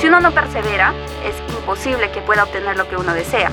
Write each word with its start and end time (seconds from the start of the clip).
Si 0.00 0.06
uno 0.06 0.20
no 0.20 0.32
persevera, 0.32 0.94
es 1.24 1.34
imposible 1.56 2.12
que 2.12 2.20
pueda 2.20 2.44
obtener 2.44 2.76
lo 2.76 2.88
que 2.88 2.96
uno 2.96 3.12
desea. 3.14 3.50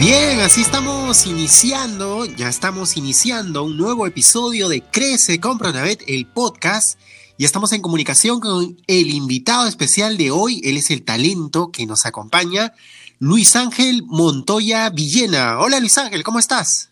Bien, 0.00 0.40
así 0.40 0.62
estamos 0.62 1.24
iniciando, 1.26 2.24
ya 2.26 2.48
estamos 2.48 2.96
iniciando 2.96 3.62
un 3.62 3.76
nuevo 3.76 4.08
episodio 4.08 4.68
de 4.68 4.82
Crece 4.82 5.38
con 5.38 5.56
Pronavet, 5.56 6.02
el 6.08 6.26
podcast. 6.26 6.98
Y 7.38 7.44
estamos 7.44 7.72
en 7.72 7.80
comunicación 7.80 8.40
con 8.40 8.76
el 8.88 9.10
invitado 9.10 9.68
especial 9.68 10.16
de 10.16 10.32
hoy. 10.32 10.60
Él 10.64 10.76
es 10.76 10.90
el 10.90 11.04
talento 11.04 11.70
que 11.70 11.86
nos 11.86 12.06
acompaña, 12.06 12.72
Luis 13.20 13.54
Ángel 13.54 14.02
Montoya 14.04 14.90
Villena. 14.90 15.60
Hola 15.60 15.78
Luis 15.78 15.96
Ángel, 15.96 16.24
¿cómo 16.24 16.40
estás? 16.40 16.90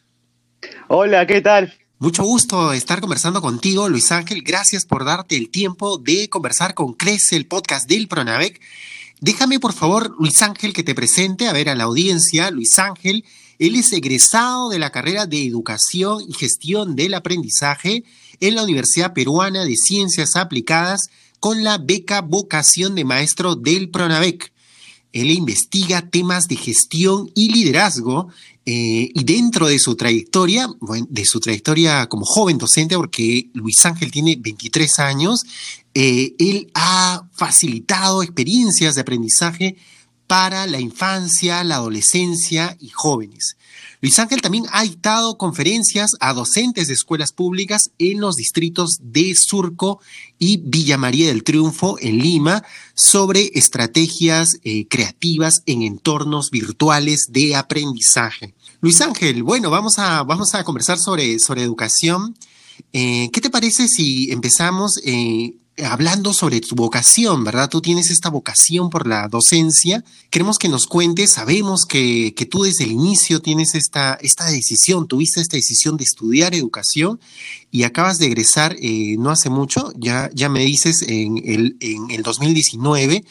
Hola, 0.88 1.26
¿qué 1.26 1.40
tal? 1.40 1.72
Mucho 1.98 2.24
gusto 2.24 2.72
estar 2.72 3.00
conversando 3.00 3.40
contigo, 3.40 3.88
Luis 3.88 4.10
Ángel. 4.10 4.42
Gracias 4.42 4.84
por 4.84 5.04
darte 5.04 5.36
el 5.36 5.50
tiempo 5.50 5.98
de 5.98 6.28
conversar 6.28 6.74
con 6.74 6.94
Crece, 6.94 7.36
el 7.36 7.46
podcast 7.46 7.88
del 7.88 8.08
Pronavec. 8.08 8.60
Déjame, 9.20 9.60
por 9.60 9.72
favor, 9.72 10.16
Luis 10.18 10.42
Ángel, 10.42 10.72
que 10.72 10.82
te 10.82 10.96
presente 10.96 11.46
a 11.46 11.52
ver 11.52 11.68
a 11.68 11.76
la 11.76 11.84
audiencia. 11.84 12.50
Luis 12.50 12.76
Ángel, 12.80 13.24
él 13.60 13.76
es 13.76 13.92
egresado 13.92 14.68
de 14.68 14.80
la 14.80 14.90
carrera 14.90 15.26
de 15.26 15.46
Educación 15.46 16.24
y 16.28 16.32
Gestión 16.32 16.96
del 16.96 17.14
Aprendizaje 17.14 18.02
en 18.40 18.56
la 18.56 18.64
Universidad 18.64 19.12
Peruana 19.12 19.64
de 19.64 19.76
Ciencias 19.76 20.34
Aplicadas 20.34 21.08
con 21.38 21.62
la 21.62 21.78
beca 21.78 22.20
Vocación 22.20 22.96
de 22.96 23.04
Maestro 23.04 23.54
del 23.54 23.90
Pronavec. 23.90 24.52
Él 25.12 25.30
investiga 25.30 26.08
temas 26.08 26.48
de 26.48 26.56
gestión 26.56 27.30
y 27.34 27.52
liderazgo 27.52 28.28
eh, 28.64 29.10
y 29.12 29.24
dentro 29.24 29.66
de 29.66 29.78
su 29.78 29.96
trayectoria, 29.96 30.68
de 31.08 31.24
su 31.24 31.40
trayectoria 31.40 32.06
como 32.06 32.24
joven 32.24 32.58
docente, 32.58 32.96
porque 32.96 33.48
Luis 33.54 33.84
Ángel 33.84 34.10
tiene 34.10 34.36
23 34.36 34.98
años, 35.00 35.44
eh, 35.94 36.34
él 36.38 36.70
ha 36.74 37.28
facilitado 37.32 38.22
experiencias 38.22 38.94
de 38.94 39.00
aprendizaje 39.00 39.76
para 40.26 40.66
la 40.66 40.80
infancia, 40.80 41.62
la 41.64 41.74
adolescencia 41.76 42.76
y 42.80 42.88
jóvenes. 42.88 43.56
Luis 44.02 44.18
Ángel 44.18 44.42
también 44.42 44.66
ha 44.72 44.82
dictado 44.82 45.38
conferencias 45.38 46.16
a 46.18 46.34
docentes 46.34 46.88
de 46.88 46.94
escuelas 46.94 47.30
públicas 47.30 47.92
en 47.98 48.20
los 48.20 48.34
distritos 48.34 48.98
de 49.00 49.32
Surco 49.36 50.00
y 50.40 50.56
Villa 50.56 50.98
María 50.98 51.28
del 51.28 51.44
Triunfo 51.44 51.98
en 52.00 52.18
Lima 52.18 52.64
sobre 52.94 53.52
estrategias 53.54 54.58
eh, 54.64 54.88
creativas 54.88 55.62
en 55.66 55.82
entornos 55.82 56.50
virtuales 56.50 57.28
de 57.30 57.54
aprendizaje. 57.54 58.54
Luis 58.80 59.00
Ángel, 59.00 59.44
bueno, 59.44 59.70
vamos 59.70 60.00
a, 60.00 60.24
vamos 60.24 60.56
a 60.56 60.64
conversar 60.64 60.98
sobre, 60.98 61.38
sobre 61.38 61.62
educación. 61.62 62.36
Eh, 62.92 63.30
¿Qué 63.32 63.40
te 63.40 63.50
parece 63.50 63.86
si 63.86 64.32
empezamos 64.32 64.98
eh, 65.04 65.54
hablando 65.84 66.34
sobre 66.34 66.60
tu 66.60 66.74
vocación, 66.74 67.44
¿verdad? 67.44 67.70
Tú 67.70 67.80
tienes 67.80 68.10
esta 68.10 68.28
vocación 68.28 68.90
por 68.90 69.06
la 69.06 69.28
docencia. 69.28 70.04
Queremos 70.30 70.58
que 70.58 70.68
nos 70.68 70.86
cuentes, 70.86 71.30
sabemos 71.30 71.86
que, 71.86 72.34
tú 72.50 72.64
desde 72.64 72.84
el 72.84 72.92
inicio 72.92 73.40
tienes 73.40 73.74
esta, 73.74 74.18
esta 74.20 74.46
decisión, 74.50 75.08
tuviste 75.08 75.40
esta 75.40 75.56
decisión 75.56 75.96
de 75.96 76.04
estudiar 76.04 76.54
educación 76.54 77.20
y 77.70 77.84
acabas 77.84 78.18
de 78.18 78.26
egresar 78.26 78.76
eh, 78.80 79.16
no 79.18 79.30
hace 79.30 79.48
mucho, 79.48 79.92
ya, 79.96 80.30
ya 80.34 80.48
me 80.48 80.60
dices 80.60 81.02
en 81.02 81.38
el, 81.44 81.76
en 81.80 82.10
el 82.10 82.22
2019 82.22 83.24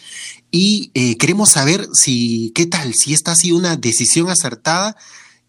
y 0.49 0.91
eh, 0.95 1.17
queremos 1.17 1.49
saber 1.49 1.87
si, 1.93 2.51
¿qué 2.55 2.65
tal? 2.65 2.93
Si 2.95 3.13
esta 3.13 3.33
ha 3.33 3.35
sido 3.35 3.57
una 3.57 3.75
decisión 3.75 4.29
acertada 4.29 4.97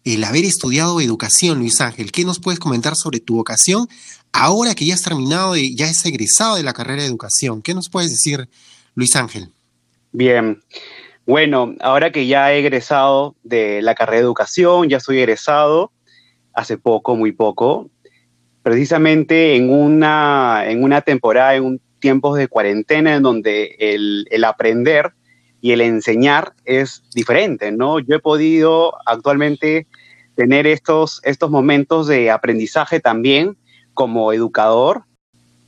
el 0.03 0.23
haber 0.23 0.45
estudiado 0.45 0.99
educación, 1.01 1.59
Luis 1.59 1.79
Ángel. 1.81 2.11
¿Qué 2.11 2.25
nos 2.25 2.39
puedes 2.39 2.59
comentar 2.59 2.95
sobre 2.95 3.19
tu 3.19 3.35
vocación 3.35 3.87
ahora 4.31 4.75
que 4.75 4.85
ya 4.85 4.95
has 4.95 5.01
terminado, 5.01 5.55
y 5.55 5.75
ya 5.75 5.85
has 5.85 6.05
egresado 6.05 6.55
de 6.55 6.63
la 6.63 6.73
carrera 6.73 7.03
de 7.03 7.07
educación? 7.07 7.61
¿Qué 7.61 7.73
nos 7.73 7.89
puedes 7.89 8.11
decir, 8.11 8.47
Luis 8.95 9.15
Ángel? 9.15 9.49
Bien. 10.11 10.61
Bueno, 11.25 11.73
ahora 11.79 12.11
que 12.11 12.27
ya 12.27 12.51
he 12.53 12.59
egresado 12.59 13.35
de 13.43 13.81
la 13.81 13.95
carrera 13.95 14.17
de 14.17 14.25
educación, 14.25 14.89
ya 14.89 14.99
soy 14.99 15.19
egresado 15.19 15.91
hace 16.53 16.77
poco, 16.77 17.15
muy 17.15 17.31
poco, 17.31 17.89
precisamente 18.61 19.55
en 19.55 19.71
una, 19.71 20.65
en 20.67 20.83
una 20.83 21.01
temporada, 21.01 21.55
en 21.55 21.63
un 21.63 21.81
tiempos 22.03 22.37
de 22.37 22.49
cuarentena 22.49 23.15
en 23.15 23.23
donde 23.23 23.77
el, 23.79 24.27
el 24.29 24.43
aprender 24.43 25.13
y 25.63 25.71
el 25.71 25.79
enseñar 25.79 26.51
es 26.65 27.03
diferente, 27.15 27.71
¿no? 27.71 27.97
Yo 27.97 28.17
he 28.17 28.19
podido 28.19 28.95
actualmente 29.05 29.87
tener 30.35 30.67
estos, 30.67 31.21
estos 31.23 31.49
momentos 31.49 32.07
de 32.07 32.29
aprendizaje 32.31 32.99
también 32.99 33.55
como 33.93 34.33
educador 34.33 35.05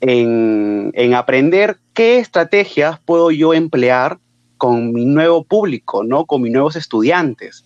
en, 0.02 0.92
aprender 1.16 1.78
qué 1.94 2.20
estrategias 2.20 3.00
puedo 3.06 3.32
yo 3.32 3.54
emplear 3.54 4.20
con 4.58 4.92
mi 4.92 5.06
nuevo 5.06 5.46
público, 5.46 6.04
¿no? 6.04 6.26
Con 6.26 6.42
mis 6.42 6.52
nuevos 6.52 6.76
estudiantes. 6.76 7.66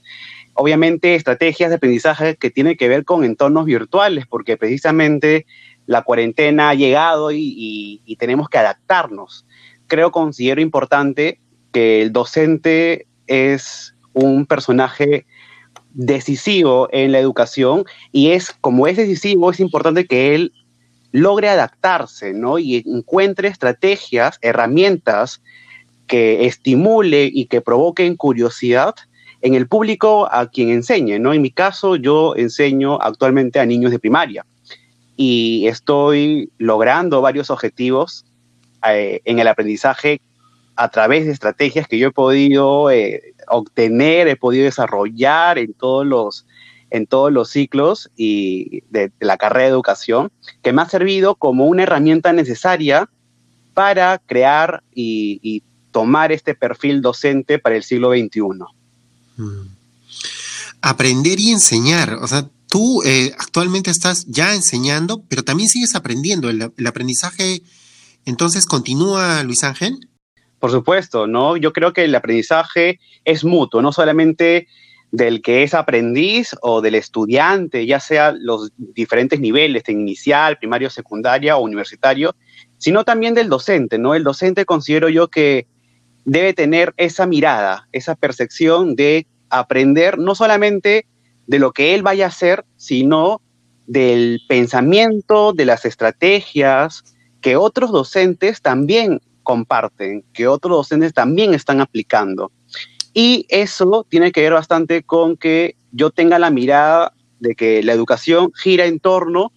Obviamente 0.54 1.16
estrategias 1.16 1.72
de 1.72 1.78
aprendizaje 1.78 2.36
que 2.36 2.52
tienen 2.52 2.78
que 2.78 2.90
ver 2.90 3.06
con 3.06 3.24
entornos 3.24 3.66
virtuales, 3.66 4.28
porque 4.28 4.56
precisamente 4.56 5.48
la 5.88 6.04
cuarentena 6.04 6.70
ha 6.70 6.76
llegado 6.76 7.32
y, 7.32 8.04
y 8.06 8.16
tenemos 8.18 8.50
que 8.50 8.60
adaptarnos. 8.60 9.48
Creo, 9.88 10.12
considero 10.12 10.62
importante 10.62 11.40
que 11.72 12.02
el 12.02 12.12
docente 12.12 13.08
es 13.28 13.96
un 14.14 14.46
personaje 14.46 15.26
decisivo 15.94 16.88
en 16.92 17.12
la 17.12 17.20
educación 17.20 17.86
y 18.12 18.32
es 18.32 18.52
como 18.62 18.88
es 18.88 18.98
decisivo, 18.98 19.52
es 19.52 19.60
importante 19.60 20.06
que 20.06 20.36
él 20.36 20.54
logre 21.12 21.50
adaptarse, 21.50 22.34
¿no? 22.34 22.60
Y 22.60 22.84
encuentre 22.86 23.48
estrategias, 23.48 24.38
herramientas 24.42 25.42
que 26.08 26.46
estimule 26.46 27.30
y 27.32 27.46
que 27.46 27.62
provoquen 27.62 28.16
curiosidad 28.16 28.96
en 29.42 29.56
el 29.56 29.68
público 29.68 30.28
a 30.32 30.50
quien 30.50 30.70
enseñe, 30.70 31.20
¿no? 31.20 31.34
En 31.34 31.42
mi 31.42 31.52
caso, 31.52 31.96
yo 31.96 32.36
enseño 32.36 33.00
actualmente 33.02 33.60
a 33.60 33.66
niños 33.66 33.92
de 33.92 34.00
primaria 34.00 34.46
y 35.16 35.68
estoy 35.68 36.52
logrando 36.58 37.22
varios 37.22 37.50
objetivos 37.50 38.26
eh, 38.88 39.22
en 39.26 39.40
el 39.40 39.48
aprendizaje 39.48 40.22
a 40.80 40.88
través 40.88 41.26
de 41.26 41.34
estrategias 41.34 41.90
que 41.90 42.00
yo 42.00 42.08
he 42.08 42.12
podido 42.12 42.90
eh, 42.90 43.34
obtener, 43.50 44.30
he 44.30 44.38
podido 44.38 44.64
desarrollar 44.64 45.58
en 45.60 45.74
todos 45.74 46.06
los, 46.06 46.46
en 46.90 47.06
todos 47.06 47.34
los 47.34 47.50
ciclos 47.50 48.10
y 48.16 48.84
de, 48.90 49.12
la 49.20 49.36
carrera 49.36 49.66
de 49.66 49.72
educación, 49.72 50.32
que 50.62 50.72
me 50.72 50.82
ha 50.82 50.88
servido 50.88 51.36
como 51.36 51.66
una 51.66 51.84
herramienta 51.84 52.32
necesaria 52.32 53.10
para 53.74 54.20
crear 54.20 54.82
y, 54.96 55.64
tomar 55.92 56.32
este 56.32 56.54
perfil 56.54 57.02
docente 57.02 57.58
para 57.58 57.76
el 57.76 57.84
siglo 57.84 58.12
XXI. 58.12 58.42
Mm. 59.38 59.68
Aprender 60.82 61.40
y 61.40 61.50
enseñar, 61.50 62.14
o 62.14 62.28
sea, 62.28 62.48
tú 62.68 63.02
eh, 63.04 63.34
actualmente 63.40 63.90
estás 63.90 64.28
ya 64.28 64.54
enseñando, 64.54 65.24
pero 65.28 65.44
también 65.44 65.68
sigues 65.68 65.96
aprendiendo. 65.96 66.48
El, 66.48 66.72
el 66.78 66.88
aprendizaje, 66.88 67.64
entonces, 68.24 68.68
continúa, 68.68 69.42
Luis 69.42 69.64
Ángel. 69.64 70.09
Por 70.60 70.72
supuesto, 70.72 71.28
¿no? 71.28 71.58
Yo 71.58 71.74
creo 71.74 71.94
que 71.94 72.04
el 72.04 72.16
aprendizaje 72.16 73.00
es 73.24 73.44
mutuo, 73.46 73.82
no 73.82 73.92
solamente 73.92 74.68
del 75.12 75.42
que 75.42 75.64
es 75.64 75.74
aprendiz 75.74 76.56
o 76.62 76.82
del 76.82 76.96
estudiante, 76.96 77.86
ya 77.86 78.00
sea 78.00 78.32
los 78.32 78.72
diferentes 78.78 79.40
niveles, 79.40 79.84
de 79.84 79.94
inicial, 79.94 80.58
primario, 80.58 80.90
secundaria 80.90 81.58
o 81.58 81.64
universitario, 81.64 82.36
sino 82.78 83.04
también 83.04 83.34
del 83.34 83.50
docente, 83.50 83.98
¿no? 83.98 84.14
El 84.14 84.24
docente 84.24 84.66
considero 84.66 85.10
yo 85.10 85.30
que 85.30 85.66
debe 86.26 86.54
tener 86.54 86.94
esa 86.98 87.26
mirada, 87.26 87.88
esa 87.92 88.16
percepción 88.16 88.96
de 88.96 89.26
aprender 89.50 90.20
no 90.20 90.36
solamente 90.36 91.08
de 91.48 91.60
lo 91.60 91.72
que 91.72 91.96
él 91.96 92.04
vaya 92.04 92.26
a 92.26 92.30
hacer, 92.30 92.66
sino 92.78 93.42
del 93.88 94.42
pensamiento, 94.48 95.54
de 95.54 95.66
las 95.66 95.86
estrategias 95.86 97.04
que 97.42 97.56
otros 97.56 97.92
docentes 97.92 98.62
también 98.62 99.22
comparten, 99.50 100.24
que 100.32 100.48
otros 100.48 100.78
docentes 100.78 101.12
también 101.12 101.56
están 101.56 101.82
aplicando. 101.82 102.52
Y 103.16 103.48
eso 103.50 104.06
tiene 104.08 104.32
que 104.32 104.42
ver 104.42 104.54
bastante 104.54 105.02
con 105.02 105.38
que 105.38 105.76
yo 105.92 106.12
tenga 106.12 106.38
la 106.38 106.52
mirada 106.52 107.14
de 107.40 107.56
que 107.56 107.82
la 107.82 107.94
educación 107.94 108.52
gira 108.54 108.86
en 108.86 109.00
torno 109.00 109.52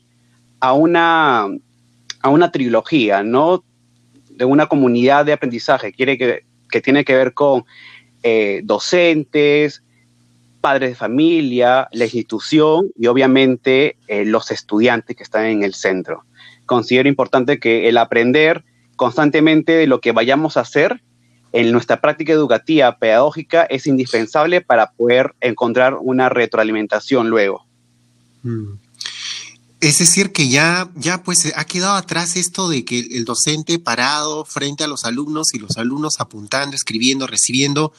a 0.61 0.73
una, 0.73 1.47
a 2.23 2.29
una 2.31 2.51
trilogía, 2.51 3.23
¿no? 3.23 3.65
De 4.31 4.47
una 4.47 4.67
comunidad 4.67 5.27
de 5.27 5.35
aprendizaje 5.35 5.93
que 5.93 6.81
tiene 6.81 7.05
que 7.05 7.15
ver 7.15 7.35
con 7.35 7.65
eh, 8.23 8.63
docentes, 8.65 9.83
padres 10.63 10.89
de 10.93 10.97
familia, 10.97 11.87
la 11.93 12.05
institución 12.05 12.91
y 12.97 13.09
obviamente 13.09 13.97
eh, 14.09 14.25
los 14.25 14.51
estudiantes 14.51 15.15
que 15.17 15.23
están 15.23 15.45
en 15.45 15.63
el 15.63 15.75
centro. 15.75 16.25
Considero 16.65 17.11
importante 17.11 17.61
que 17.61 17.91
el 17.91 17.99
aprender 17.99 18.65
constantemente 19.03 19.73
de 19.73 19.89
lo 19.89 20.01
que 20.01 20.13
vayamos 20.13 20.57
a 20.57 20.61
hacer 20.61 21.03
en 21.51 21.73
nuestra 21.73 22.01
práctica 22.01 22.33
educativa 22.33 22.99
pedagógica 22.99 23.65
es 23.65 23.89
indispensable 23.89 24.61
para 24.61 24.93
poder 24.93 25.35
encontrar 25.41 25.97
una 26.01 26.29
retroalimentación 26.29 27.29
luego. 27.29 27.67
Mm. 28.45 28.75
Es 29.81 29.99
decir, 29.99 30.31
que 30.31 30.49
ya, 30.49 30.89
ya 30.95 31.25
pues 31.25 31.53
ha 31.57 31.65
quedado 31.65 31.97
atrás 31.97 32.37
esto 32.37 32.69
de 32.69 32.85
que 32.85 33.01
el 33.01 33.25
docente 33.25 33.81
parado 33.81 34.45
frente 34.45 34.85
a 34.85 34.87
los 34.87 35.05
alumnos 35.05 35.53
y 35.53 35.59
los 35.59 35.79
alumnos 35.79 36.21
apuntando, 36.21 36.77
escribiendo, 36.77 37.27
recibiendo, 37.27 37.93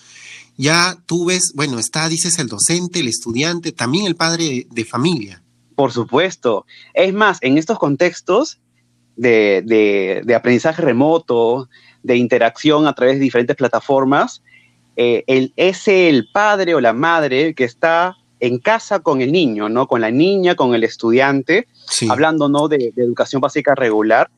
ya 0.55 0.97
tú 1.05 1.25
ves, 1.25 1.51
bueno, 1.53 1.79
está, 1.79 2.07
dices, 2.07 2.39
el 2.39 2.47
docente, 2.47 3.01
el 3.01 3.09
estudiante, 3.09 3.73
también 3.73 4.05
el 4.05 4.15
padre 4.15 4.67
de, 4.71 4.85
familia. 4.85 5.44
Por 5.75 5.91
supuesto. 5.91 6.65
Es 6.94 7.13
más, 7.13 7.39
en 7.41 7.57
estos 7.57 7.77
contextos 7.77 8.61
de, 9.15 10.21
de, 10.25 10.36
aprendizaje 10.36 10.81
remoto, 10.81 11.69
de 12.01 12.18
interacción 12.18 12.88
a 12.88 12.94
través 12.94 13.15
de 13.15 13.21
diferentes 13.21 13.56
plataformas, 13.56 14.44
eh, 14.95 15.24
el, 15.27 15.54
es 15.56 15.88
el 15.88 16.27
padre 16.31 16.75
o 16.75 16.81
la 16.81 16.94
madre 16.94 17.54
que 17.54 17.63
está 17.63 18.18
en 18.39 18.60
casa 18.60 19.00
con 19.00 19.21
el 19.21 19.31
niño, 19.31 19.69
¿no? 19.69 19.88
Con 19.88 20.01
la 20.01 20.12
niña, 20.12 20.56
con 20.56 20.75
el 20.75 20.83
estudiante, 20.83 21.68
hablando, 22.10 22.50
¿no? 22.50 22.68
De, 22.68 22.94
educación 22.98 23.42
básica 23.42 23.74
regular. 23.74 24.30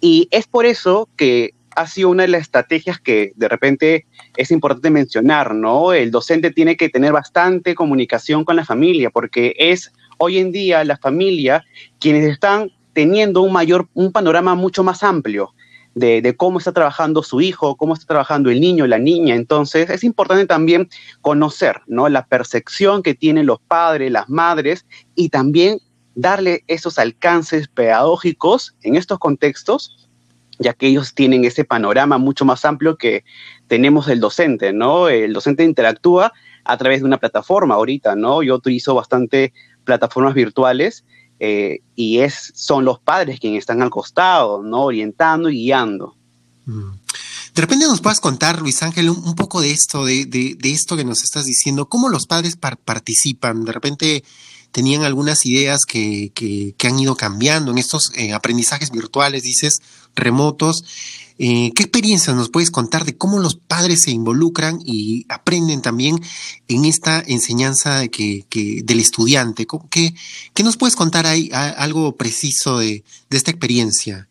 Y 0.00 0.28
es 0.30 0.46
por 0.46 0.64
eso 0.64 1.08
que 1.16 1.54
ha 1.74 1.86
sido 1.86 2.10
una 2.10 2.22
de 2.22 2.28
las 2.28 2.42
estrategias 2.42 3.00
que 3.00 3.32
de 3.34 3.48
repente 3.48 4.06
es 4.36 4.52
importante 4.52 4.90
mencionar, 4.90 5.54
¿no? 5.54 5.92
El 5.92 6.10
docente 6.10 6.52
tiene 6.52 6.76
que 6.76 6.88
tener 6.88 7.12
bastante 7.12 7.74
comunicación 7.74 8.44
con 8.44 8.56
la 8.56 8.64
familia, 8.64 9.10
porque 9.10 9.54
es 9.58 9.92
hoy 10.18 10.38
en 10.38 10.52
día 10.52 10.84
la 10.84 10.96
familia 10.96 11.64
quienes 11.98 12.30
están 12.30 12.70
teniendo 12.98 13.42
un 13.42 13.52
mayor, 13.52 13.88
un 13.94 14.10
panorama 14.10 14.56
mucho 14.56 14.82
más 14.82 15.04
amplio 15.04 15.54
de, 15.94 16.34
cómo 16.36 16.58
está 16.58 16.72
trabajando 16.72 17.22
su 17.22 17.40
hijo, 17.40 17.76
cómo 17.76 17.94
está 17.94 18.06
trabajando 18.06 18.50
el 18.50 18.60
niño, 18.60 18.88
la 18.88 18.98
niña. 18.98 19.36
Entonces, 19.36 19.88
es 19.88 20.02
importante 20.02 20.46
también 20.46 20.88
conocer 21.20 21.76
¿no? 21.86 22.08
la 22.08 22.26
percepción 22.26 23.04
que 23.04 23.14
tienen 23.14 23.46
los 23.46 23.60
padres, 23.60 24.10
las 24.10 24.28
madres 24.28 24.84
y 25.14 25.28
también 25.28 25.78
darle 26.16 26.64
esos 26.66 26.98
alcances 26.98 27.68
pedagógicos 27.68 28.74
en 28.82 28.96
estos 28.96 29.20
contextos, 29.20 30.08
ya 30.58 30.72
que 30.72 30.88
ellos 30.88 31.14
tienen 31.14 31.44
ese 31.44 31.64
panorama 31.64 32.18
mucho 32.18 32.44
más 32.44 32.64
amplio 32.64 32.96
que 32.96 33.22
tenemos 33.68 34.08
el 34.08 34.18
docente, 34.18 34.72
¿no? 34.72 35.08
El 35.08 35.32
docente 35.34 35.62
interactúa 35.62 36.32
a 36.64 36.76
través 36.76 36.98
de 36.98 37.06
una 37.06 37.18
plataforma 37.18 37.76
ahorita, 37.76 38.16
¿no? 38.16 38.42
Yo 38.42 38.56
utilizo 38.56 38.96
bastante 38.96 39.52
plataformas 39.84 40.34
virtuales 40.34 41.04
eh, 41.40 41.80
y 41.94 42.18
es, 42.18 42.52
son 42.54 42.84
los 42.84 42.98
padres 42.98 43.40
quienes 43.40 43.60
están 43.60 43.82
al 43.82 43.90
costado, 43.90 44.62
¿no? 44.62 44.84
Orientando 44.84 45.48
y 45.48 45.62
guiando. 45.62 46.14
Mm. 46.66 46.92
De 47.54 47.62
repente 47.62 47.86
nos 47.86 48.00
puedes 48.00 48.20
contar, 48.20 48.60
Luis 48.60 48.82
Ángel, 48.82 49.10
un, 49.10 49.34
poco 49.34 49.60
de 49.60 49.72
esto, 49.72 50.04
de, 50.04 50.26
de, 50.26 50.56
esto 50.70 50.96
que 50.96 51.04
nos 51.04 51.24
estás 51.24 51.44
diciendo, 51.44 51.88
cómo 51.88 52.08
los 52.08 52.26
padres 52.26 52.56
participan. 52.56 53.64
De 53.64 53.72
repente 53.72 54.22
tenían 54.70 55.02
algunas 55.02 55.44
ideas 55.46 55.84
que, 55.84 56.30
que, 56.34 56.86
han 56.86 56.98
ido 56.98 57.16
cambiando 57.16 57.72
en 57.72 57.78
estos 57.78 58.12
eh, 58.14 58.32
aprendizajes 58.32 58.90
virtuales, 58.90 59.42
dices, 59.42 59.80
remotos. 60.18 60.84
Eh, 61.40 61.72
¿Qué 61.76 61.84
experiencias 61.84 62.34
nos 62.34 62.50
puedes 62.50 62.72
contar 62.72 63.04
de 63.04 63.16
cómo 63.16 63.38
los 63.38 63.54
padres 63.54 64.02
se 64.02 64.10
involucran 64.10 64.80
y 64.84 65.24
aprenden 65.28 65.82
también 65.82 66.18
en 66.66 66.84
esta 66.84 67.22
enseñanza 67.24 68.00
de 68.00 68.10
que, 68.10 68.44
del 68.84 68.98
estudiante? 68.98 69.66
¿Qué, 69.88 70.14
¿Qué, 70.52 70.62
nos 70.64 70.76
puedes 70.76 70.96
contar 70.96 71.26
ahí, 71.26 71.48
algo 71.52 72.16
preciso 72.16 72.78
de, 72.78 73.04
esta 73.30 73.52
experiencia? 73.52 74.28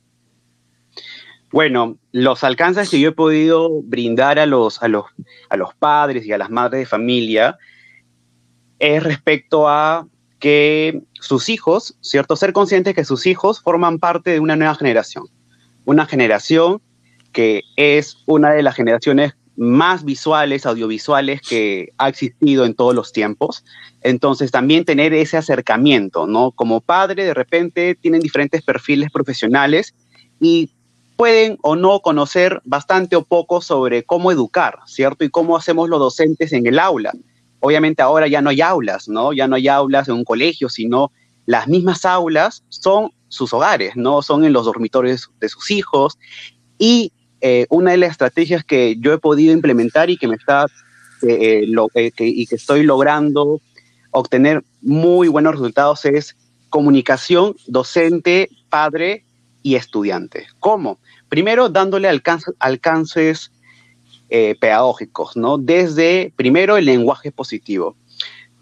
Bueno, 1.49 1.97
los 2.11 2.43
alcances 2.43 2.89
que 2.89 2.99
yo 2.99 3.09
he 3.09 3.13
podido 3.13 3.81
brindar 3.83 4.37
a 4.37 4.45
los, 4.45 4.83
a 4.83 4.89
los, 4.89 5.05
a 5.49 5.55
los 5.55 5.73
padres 5.75 6.25
y 6.25 6.33
a 6.33 6.37
las 6.37 6.49
madres 6.49 6.81
de 6.81 6.85
familia 6.85 7.57
es 8.79 9.01
respecto 9.01 9.69
a 9.69 10.05
que 10.39 11.01
sus 11.13 11.47
hijos, 11.47 11.95
¿cierto? 12.01 12.35
Ser 12.35 12.51
conscientes 12.51 12.93
que 12.93 13.05
sus 13.05 13.25
hijos 13.25 13.61
forman 13.61 13.97
parte 13.97 14.31
de 14.31 14.41
una 14.41 14.57
nueva 14.57 14.75
generación. 14.75 15.25
Una 15.87 16.05
generación 16.05 16.81
que 17.31 17.63
es 17.77 18.17
una 18.25 18.51
de 18.51 18.61
las 18.61 18.75
generaciones 18.75 19.35
más 19.55 20.03
visuales, 20.03 20.65
audiovisuales 20.65 21.39
que 21.41 21.93
ha 21.97 22.09
existido 22.09 22.65
en 22.65 22.75
todos 22.75 22.93
los 22.93 23.13
tiempos. 23.13 23.63
Entonces, 24.01 24.51
también 24.51 24.83
tener 24.83 25.13
ese 25.13 25.37
acercamiento, 25.37 26.27
¿no? 26.27 26.51
Como 26.51 26.81
padre, 26.81 27.23
de 27.23 27.33
repente 27.33 27.95
tienen 27.95 28.19
diferentes 28.19 28.61
perfiles 28.63 29.11
profesionales 29.11 29.95
y 30.41 30.71
pueden 31.15 31.57
o 31.61 31.77
no 31.77 32.01
conocer 32.01 32.61
bastante 32.65 33.15
o 33.15 33.23
poco 33.23 33.61
sobre 33.61 34.03
cómo 34.03 34.29
educar, 34.33 34.79
¿cierto? 34.87 35.23
Y 35.23 35.29
cómo 35.29 35.55
hacemos 35.55 35.87
los 35.87 35.99
docentes 35.99 36.51
en 36.51 36.67
el 36.67 36.79
aula. 36.79 37.13
Obviamente 37.61 38.01
ahora 38.01 38.27
ya 38.27 38.41
no 38.41 38.49
hay 38.49 38.59
aulas, 38.59 39.07
¿no? 39.07 39.31
Ya 39.31 39.47
no 39.47 39.55
hay 39.55 39.69
aulas 39.69 40.09
en 40.09 40.15
un 40.15 40.25
colegio, 40.25 40.67
sino 40.67 41.13
las 41.45 41.69
mismas 41.69 42.03
aulas 42.03 42.65
son 42.67 43.13
sus 43.29 43.53
hogares, 43.53 43.95
¿no? 43.95 44.21
Son 44.21 44.43
en 44.43 44.53
los 44.53 44.65
dormitorios 44.65 45.29
de 45.39 45.49
sus 45.49 45.71
hijos 45.71 46.17
y 46.77 47.11
eh, 47.41 47.67
una 47.69 47.91
de 47.91 47.97
las 47.97 48.11
estrategias 48.11 48.63
que 48.63 48.95
yo 48.99 49.13
he 49.13 49.19
podido 49.19 49.53
implementar 49.53 50.09
y 50.09 50.17
que 50.17 50.27
me 50.27 50.35
está 50.35 50.65
eh, 51.21 51.65
eh, 51.95 52.11
y 52.17 52.47
que 52.47 52.55
estoy 52.55 52.83
logrando 52.83 53.61
obtener 54.11 54.63
muy 54.81 55.27
buenos 55.27 55.53
resultados 55.53 56.05
es 56.05 56.35
comunicación 56.69 57.55
docente, 57.67 58.49
padre 58.69 59.23
y 59.61 59.75
estudiante. 59.75 60.47
¿Cómo? 60.59 60.99
Primero 61.29 61.69
dándole 61.69 62.07
alcances 62.59 63.51
pedagógicos, 64.59 65.37
¿no? 65.37 65.57
Desde 65.57 66.33
primero 66.35 66.75
el 66.75 66.85
lenguaje 66.85 67.31
positivo. 67.31 67.95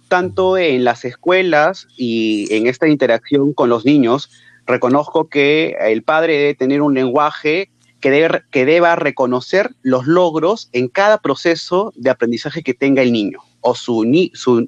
Tanto 0.09 0.57
en 0.57 0.83
las 0.83 1.05
escuelas 1.05 1.87
y 1.97 2.53
en 2.53 2.67
esta 2.67 2.87
interacción 2.87 3.53
con 3.53 3.69
los 3.69 3.83
niños, 3.85 4.29
reconozco 4.65 5.29
que 5.29 5.75
el 5.79 6.03
padre 6.03 6.37
debe 6.37 6.55
tener 6.55 6.81
un 6.81 6.93
lenguaje 6.93 7.69
que, 7.99 8.65
deba 8.65 8.95
reconocer 8.95 9.71
los 9.81 10.05
logros 10.05 10.69
en 10.73 10.87
cada 10.89 11.19
proceso 11.21 11.91
de 11.95 12.11
aprendizaje 12.11 12.61
que 12.61 12.75
tenga 12.75 13.01
el 13.01 13.11
niño 13.11 13.39
o 13.61 13.73
su, 13.73 14.05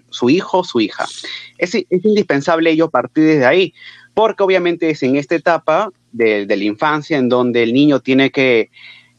su, 0.10 0.30
hijo 0.30 0.60
o 0.60 0.64
su 0.64 0.82
hija. 0.82 1.06
Es, 1.60 1.76
indispensable 1.76 2.72
ello 2.72 2.90
partir 2.90 3.26
desde 3.26 3.46
ahí, 3.46 3.74
porque 4.16 4.42
obviamente 4.42 4.90
es 4.90 5.04
en 5.04 5.18
esta 5.18 5.36
etapa 5.36 5.92
de 6.12 6.48
la 6.48 6.64
infancia 6.64 7.18
en 7.18 7.30
donde 7.30 7.62
el 7.62 7.74
niño 7.74 8.00
tiene 8.00 8.32
que 8.32 8.72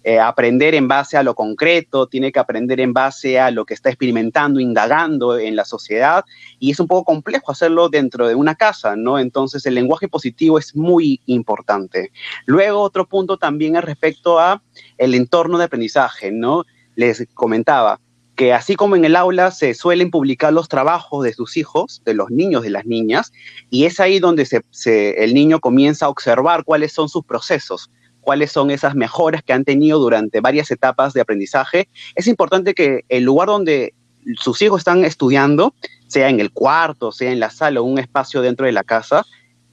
eh, 0.05 0.21
aprender 0.21 0.75
en 0.75 0.87
base 0.87 1.17
a 1.17 1.23
lo 1.23 1.35
concreto, 1.35 2.07
tiene 2.07 2.31
que 2.31 2.39
aprender 2.39 2.81
en 2.81 2.93
base 2.93 3.41
a 3.41 3.51
lo 3.51 3.65
que 3.65 3.75
está 3.75 3.91
experimentando, 3.91 4.61
indagando 4.61 5.39
en 5.39 5.57
la 5.57 5.65
sociedad, 5.65 6.25
y 6.59 6.71
es 6.71 6.81
un 6.81 6.87
poco 6.87 7.05
complejo 7.05 7.51
hacerlo 7.51 7.89
dentro 7.89 8.29
de 8.29 8.35
una 8.35 8.55
casa, 8.55 8.97
¿no? 8.97 9.19
Entonces 9.19 9.67
el 9.67 9.75
lenguaje 9.75 10.09
positivo 10.09 10.59
es 10.59 10.77
muy 10.77 11.21
importante. 11.27 12.13
Luego 12.47 12.81
otro 12.81 13.07
punto 13.07 13.39
también 13.39 13.77
es 13.77 13.85
respecto 13.85 14.39
a 14.39 14.63
el 14.97 15.15
entorno 15.15 15.59
de 15.59 15.65
aprendizaje, 15.65 16.31
¿no? 16.31 16.65
Les 16.95 17.27
comentaba 17.35 18.01
que 18.39 18.53
así 18.53 18.77
como 18.77 18.95
en 18.95 19.05
el 19.05 19.17
aula 19.17 19.51
se 19.51 19.75
suelen 19.75 20.13
publicar 20.13 20.53
los 20.53 20.69
trabajos 20.69 21.25
de 21.25 21.33
sus 21.33 21.57
hijos, 21.57 22.03
de 22.05 22.15
los 22.15 22.31
niños, 22.31 22.63
de 22.63 22.71
las 22.71 22.87
niñas, 22.87 23.33
y 23.69 23.85
es 23.85 23.99
ahí 23.99 24.21
donde 24.21 24.47
el 24.87 25.35
niño 25.35 25.59
comienza 25.59 26.07
a 26.07 26.09
observar 26.09 26.63
cuáles 26.63 26.93
son 26.93 27.09
sus 27.09 27.25
procesos, 27.25 27.91
cuáles 28.29 28.53
son 28.53 28.71
esas 28.71 28.95
mejoras 28.95 29.43
que 29.43 29.55
han 29.55 29.65
tenido 29.65 29.99
durante 29.99 30.43
varias 30.43 30.71
etapas 30.71 31.15
de 31.15 31.23
aprendizaje. 31.23 31.89
Es 32.15 32.27
importante 32.27 32.75
que 32.75 33.07
el 33.09 33.25
lugar 33.25 33.49
donde 33.49 33.95
sus 34.39 34.61
hijos 34.61 34.83
están 34.83 35.03
estudiando, 35.07 35.73
sea 36.09 36.29
en 36.29 36.39
el 36.39 36.53
cuarto, 36.53 37.11
sea 37.11 37.33
en 37.33 37.41
la 37.41 37.49
sala 37.49 37.81
o 37.81 37.85
un 37.85 37.99
espacio 37.99 38.43
dentro 38.43 38.67
de 38.67 38.73
la 38.73 38.85
casa, 38.85 39.25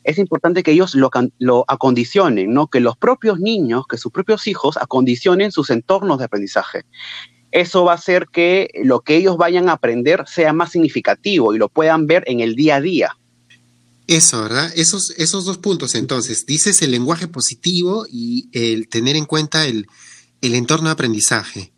es 0.06 0.18
importante 0.20 0.64
que 0.64 0.72
ellos 0.72 0.96
lo, 0.96 1.66
acondicionen, 1.68 2.54
¿no? 2.54 2.68
Que 2.68 2.80
los 2.80 2.96
propios 2.96 3.42
niños, 3.42 3.88
que 3.90 3.98
sus 3.98 4.14
propios 4.14 4.48
hijos 4.48 4.78
acondicionen 4.78 5.52
sus 5.52 5.70
entornos 5.70 6.20
de 6.20 6.24
aprendizaje. 6.24 6.84
Eso 7.52 7.84
va 7.84 7.92
a 7.92 7.96
hacer 7.96 8.28
que 8.32 8.70
lo 8.86 9.02
que 9.02 9.18
ellos 9.18 9.36
vayan 9.36 9.68
a 9.68 9.74
aprender 9.74 10.24
sea 10.28 10.54
más 10.54 10.72
significativo 10.72 11.54
y 11.54 11.58
lo 11.58 11.68
puedan 11.68 12.08
ver 12.08 12.24
en 12.28 12.40
el 12.40 12.56
día 12.56 12.78
a 12.78 12.82
día. 12.82 13.18
Eso, 14.08 14.44
¿verdad? 14.44 14.72
Esos, 14.76 15.12
esos 15.18 15.46
dos 15.46 15.58
puntos, 15.58 15.96
entonces, 15.96 16.46
dices 16.46 16.82
el 16.82 16.92
lenguaje 16.92 17.28
positivo 17.28 18.06
y 18.10 18.50
el 18.52 18.88
tener 18.88 19.16
en 19.16 19.26
cuenta 19.26 19.66
el, 19.66 19.88
entorno 20.42 20.90
de 20.90 20.94
aprendizaje. 20.94 21.74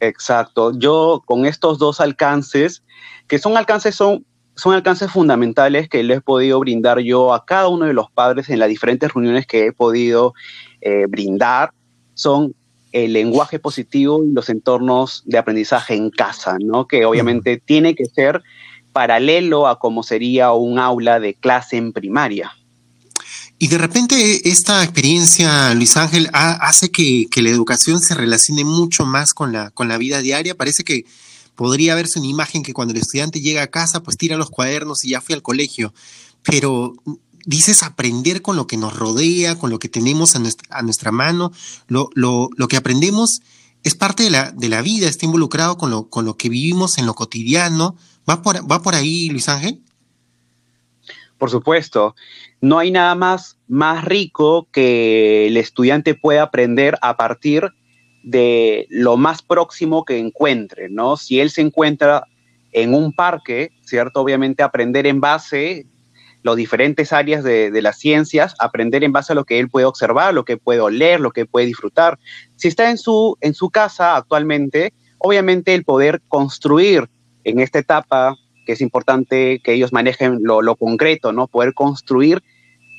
Exacto. 0.00 0.76
Yo 0.76 1.22
con 1.24 1.46
estos 1.46 1.78
dos 1.78 2.00
alcances, 2.00 2.82
que 3.28 3.38
son 3.38 3.56
alcances, 3.56 3.94
son 3.94 4.24
son 4.56 4.72
alcances 4.72 5.10
fundamentales 5.10 5.86
que 5.86 6.02
les 6.02 6.18
he 6.18 6.20
podido 6.22 6.58
brindar 6.58 6.98
yo 7.00 7.34
a 7.34 7.44
cada 7.44 7.68
uno 7.68 7.84
de 7.84 7.92
los 7.92 8.10
padres 8.10 8.48
en 8.48 8.58
las 8.58 8.70
diferentes 8.70 9.12
reuniones 9.12 9.46
que 9.46 9.66
he 9.66 9.72
podido 9.72 10.32
eh, 10.80 11.04
brindar. 11.06 11.72
Son 12.14 12.54
el 12.92 13.12
lenguaje 13.12 13.58
positivo 13.58 14.24
y 14.24 14.32
los 14.32 14.48
entornos 14.48 15.22
de 15.26 15.36
aprendizaje 15.36 15.94
en 15.94 16.08
casa, 16.08 16.56
¿no? 16.58 16.86
Que 16.86 17.04
obviamente 17.04 17.60
tiene 17.62 17.94
que 17.94 18.06
ser 18.06 18.42
paralelo 18.96 19.68
a 19.68 19.78
como 19.78 20.02
sería 20.02 20.52
un 20.52 20.78
aula 20.78 21.20
de 21.20 21.34
clase 21.34 21.76
en 21.76 21.92
primaria. 21.92 22.56
Y 23.58 23.68
de 23.68 23.76
repente 23.76 24.48
esta 24.48 24.82
experiencia, 24.82 25.74
Luis 25.74 25.98
Ángel, 25.98 26.30
hace 26.32 26.90
que, 26.90 27.28
la 27.36 27.50
educación 27.50 28.00
se 28.00 28.14
relacione 28.14 28.64
mucho 28.64 29.04
más 29.04 29.34
con 29.34 29.52
la, 29.52 29.68
con 29.68 29.88
la 29.88 29.98
vida 29.98 30.20
diaria. 30.20 30.54
Parece 30.54 30.82
que 30.82 31.04
podría 31.56 31.94
verse 31.94 32.18
una 32.18 32.28
imagen 32.28 32.62
que 32.62 32.72
cuando 32.72 32.94
el 32.94 33.00
estudiante 33.00 33.42
llega 33.42 33.62
a 33.62 33.66
casa, 33.66 34.02
pues 34.02 34.16
tira 34.16 34.38
los 34.38 34.48
cuadernos 34.48 35.04
y 35.04 35.10
ya 35.10 35.20
fui 35.20 35.34
al 35.34 35.42
colegio. 35.42 35.92
Pero 36.42 36.94
dices 37.44 37.82
aprender 37.82 38.40
con 38.40 38.56
lo 38.56 38.66
que 38.66 38.78
nos 38.78 38.96
rodea, 38.96 39.58
con 39.58 39.68
lo 39.68 39.78
que 39.78 39.90
tenemos 39.90 40.36
a 40.36 40.82
nuestra, 40.82 41.12
mano. 41.12 41.52
Lo, 41.86 42.48
que 42.66 42.78
aprendemos 42.78 43.42
es 43.82 43.94
parte 43.94 44.22
de 44.22 44.30
la, 44.30 44.52
de 44.52 44.70
la 44.70 44.80
vida, 44.80 45.06
está 45.06 45.26
involucrado 45.26 45.76
con 45.76 45.90
lo, 45.90 46.08
con 46.08 46.24
lo 46.24 46.38
que 46.38 46.48
vivimos 46.48 46.96
en 46.96 47.04
lo 47.04 47.12
cotidiano. 47.12 47.94
¿Va 48.28 48.42
por, 48.42 48.56
¿Va 48.70 48.82
por 48.82 48.94
ahí, 48.94 49.28
Luis 49.28 49.48
Ángel? 49.48 49.82
Por 51.38 51.50
supuesto, 51.50 52.14
no 52.60 52.78
hay 52.78 52.90
nada 52.90 53.14
más, 53.14 53.58
más 53.68 54.04
rico 54.04 54.68
que 54.72 55.46
el 55.46 55.56
estudiante 55.56 56.14
pueda 56.14 56.42
aprender 56.42 56.98
a 57.02 57.16
partir 57.16 57.70
de 58.22 58.86
lo 58.90 59.16
más 59.16 59.42
próximo 59.42 60.04
que 60.04 60.18
encuentre, 60.18 60.88
¿no? 60.88 61.16
Si 61.16 61.38
él 61.38 61.50
se 61.50 61.60
encuentra 61.60 62.24
en 62.72 62.94
un 62.94 63.12
parque, 63.12 63.70
¿cierto? 63.82 64.20
Obviamente 64.20 64.62
aprender 64.62 65.06
en 65.06 65.20
base 65.20 65.86
las 66.42 66.56
diferentes 66.56 67.12
áreas 67.12 67.44
de, 67.44 67.70
de, 67.70 67.82
las 67.82 67.98
ciencias, 67.98 68.54
aprender 68.58 69.04
en 69.04 69.12
base 69.12 69.32
a 69.32 69.34
lo 69.34 69.44
que 69.44 69.58
él 69.58 69.68
puede 69.68 69.86
observar, 69.86 70.32
lo 70.32 70.44
que 70.44 70.56
puede 70.56 70.80
oler, 70.80 71.20
lo 71.20 71.32
que 71.32 71.44
puede 71.44 71.66
disfrutar. 71.66 72.18
Si 72.56 72.68
está 72.68 72.90
en 72.90 72.98
su, 72.98 73.36
en 73.40 73.52
su 73.52 73.70
casa 73.70 74.16
actualmente, 74.16 74.92
obviamente 75.18 75.74
el 75.74 75.84
poder 75.84 76.22
construir 76.28 77.08
en 77.46 77.60
esta 77.60 77.78
etapa 77.78 78.36
que 78.66 78.72
es 78.72 78.80
importante 78.80 79.60
que 79.62 79.72
ellos 79.72 79.92
manejen 79.92 80.40
lo, 80.42 80.74
concreto, 80.74 81.32
¿no? 81.32 81.46
Poder 81.46 81.72
construir 81.72 82.42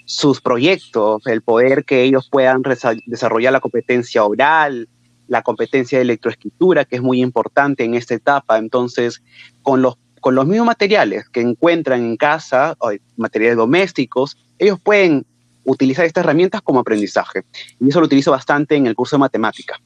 sus 0.06 0.39
proyectos, 0.39 1.27
el 1.27 1.42
poder 1.42 1.84
que 1.84 2.04
ellos 2.04 2.30
puedan 2.32 2.63
desarrollar 3.06 3.51
la 3.51 3.60
competencia 3.60 4.24
oral, 4.24 4.88
la 5.27 5.42
competencia 5.42 5.98
de 5.98 6.04
electroescritura, 6.04 6.86
que 6.86 6.96
es 6.96 7.01
muy 7.01 7.22
importante 7.22 7.84
en 7.84 7.96
esta 7.96 8.16
etapa. 8.16 8.58
Entonces, 8.58 9.22
con 9.62 9.82
los, 9.82 9.98
con 10.22 10.36
los 10.36 10.48
mismos 10.48 10.68
materiales 10.68 11.27
que 11.27 11.42
encuentran 11.42 12.01
en 12.01 12.16
casa, 12.16 12.77
materiales 13.18 13.58
domésticos, 13.58 14.38
ellos 14.58 14.80
pueden 14.80 15.25
utilizar 15.66 16.06
estas 16.06 16.24
herramientas 16.24 16.62
como 16.62 16.80
aprendizaje. 16.80 17.44
Y 17.82 17.89
eso 17.89 18.00
lo 18.00 18.06
utilizo 18.06 18.32
bastante 18.32 18.77
en 18.77 18.88
el 18.88 18.96
curso 18.96 19.18
de 19.18 19.20
matemática. 19.20 19.77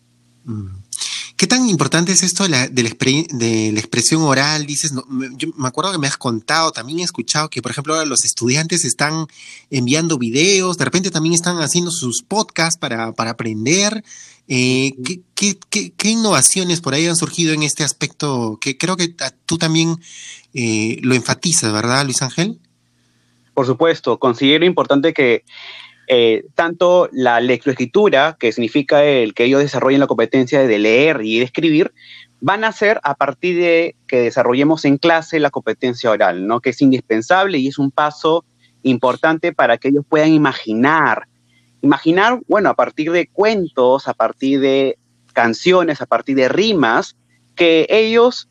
Mm. 0.43 0.67
¿Qué 1.41 1.47
tan 1.47 1.67
importante 1.67 2.11
es 2.11 2.21
esto 2.21 2.43
de 2.43 2.49
la, 2.49 2.67
de 2.67 2.83
la, 2.83 3.79
expresión 3.79 4.21
oral? 4.21 4.67
Dices, 4.67 4.93
yo 5.37 5.47
me 5.55 5.67
acuerdo 5.67 5.91
que 5.91 5.97
me 5.97 6.05
has 6.05 6.15
contado, 6.15 6.71
también 6.71 6.99
he 6.99 7.01
escuchado 7.01 7.49
que, 7.49 7.63
por 7.63 7.71
ejemplo, 7.71 7.95
ahora 7.95 8.05
los 8.05 8.25
estudiantes 8.25 8.85
están 8.85 9.25
enviando 9.71 10.19
videos, 10.19 10.77
de 10.77 10.85
repente 10.85 11.09
también 11.09 11.33
están 11.33 11.57
haciendo 11.57 11.89
sus 11.89 12.21
podcasts 12.21 12.77
para, 12.77 13.13
para 13.13 13.31
aprender. 13.31 14.03
Eh, 14.47 14.93
¿qué, 15.33 15.57
qué, 15.97 16.09
innovaciones 16.11 16.79
por 16.79 16.93
ahí 16.93 17.07
han 17.07 17.15
surgido 17.15 17.53
en 17.53 17.63
este 17.63 17.83
aspecto? 17.83 18.59
Que 18.61 18.77
creo 18.77 18.95
que 18.95 19.15
tú 19.47 19.57
también 19.57 19.99
eh, 20.53 20.99
lo 21.01 21.15
enfatizas, 21.15 21.73
¿verdad, 21.73 22.05
Luis 22.05 22.21
Ángel? 22.21 22.59
Por 23.55 23.65
supuesto, 23.65 24.19
considero 24.19 24.63
importante 24.63 25.11
que 25.11 25.43
eh, 26.13 26.43
tanto 26.55 27.07
la 27.13 27.39
lectoescritura, 27.39 28.35
que 28.37 28.51
significa 28.51 29.01
el 29.05 29.33
que 29.33 29.45
ellos 29.45 29.61
desarrollen 29.61 30.01
la 30.01 30.07
competencia 30.07 30.61
de 30.61 30.77
leer 30.77 31.21
y 31.23 31.39
de 31.39 31.45
escribir, 31.45 31.93
van 32.41 32.65
a 32.65 32.73
ser 32.73 32.99
a 33.03 33.15
partir 33.15 33.55
de 33.55 33.95
que 34.07 34.19
desarrollemos 34.19 34.83
en 34.83 34.97
clase 34.97 35.39
la 35.39 35.51
competencia 35.51 36.11
oral, 36.11 36.45
¿no? 36.45 36.59
que 36.59 36.71
es 36.71 36.81
indispensable 36.81 37.59
y 37.59 37.69
es 37.69 37.77
un 37.77 37.91
paso 37.91 38.43
importante 38.83 39.53
para 39.53 39.77
que 39.77 39.87
ellos 39.87 40.03
puedan 40.05 40.33
imaginar. 40.33 41.29
Imaginar, 41.81 42.41
bueno, 42.45 42.67
a 42.67 42.75
partir 42.75 43.13
de 43.13 43.27
cuentos, 43.27 44.09
a 44.09 44.13
partir 44.13 44.59
de 44.59 44.97
canciones, 45.31 46.01
a 46.01 46.07
partir 46.07 46.35
de 46.35 46.49
rimas, 46.49 47.15
que 47.55 47.87
ellos, 47.89 48.49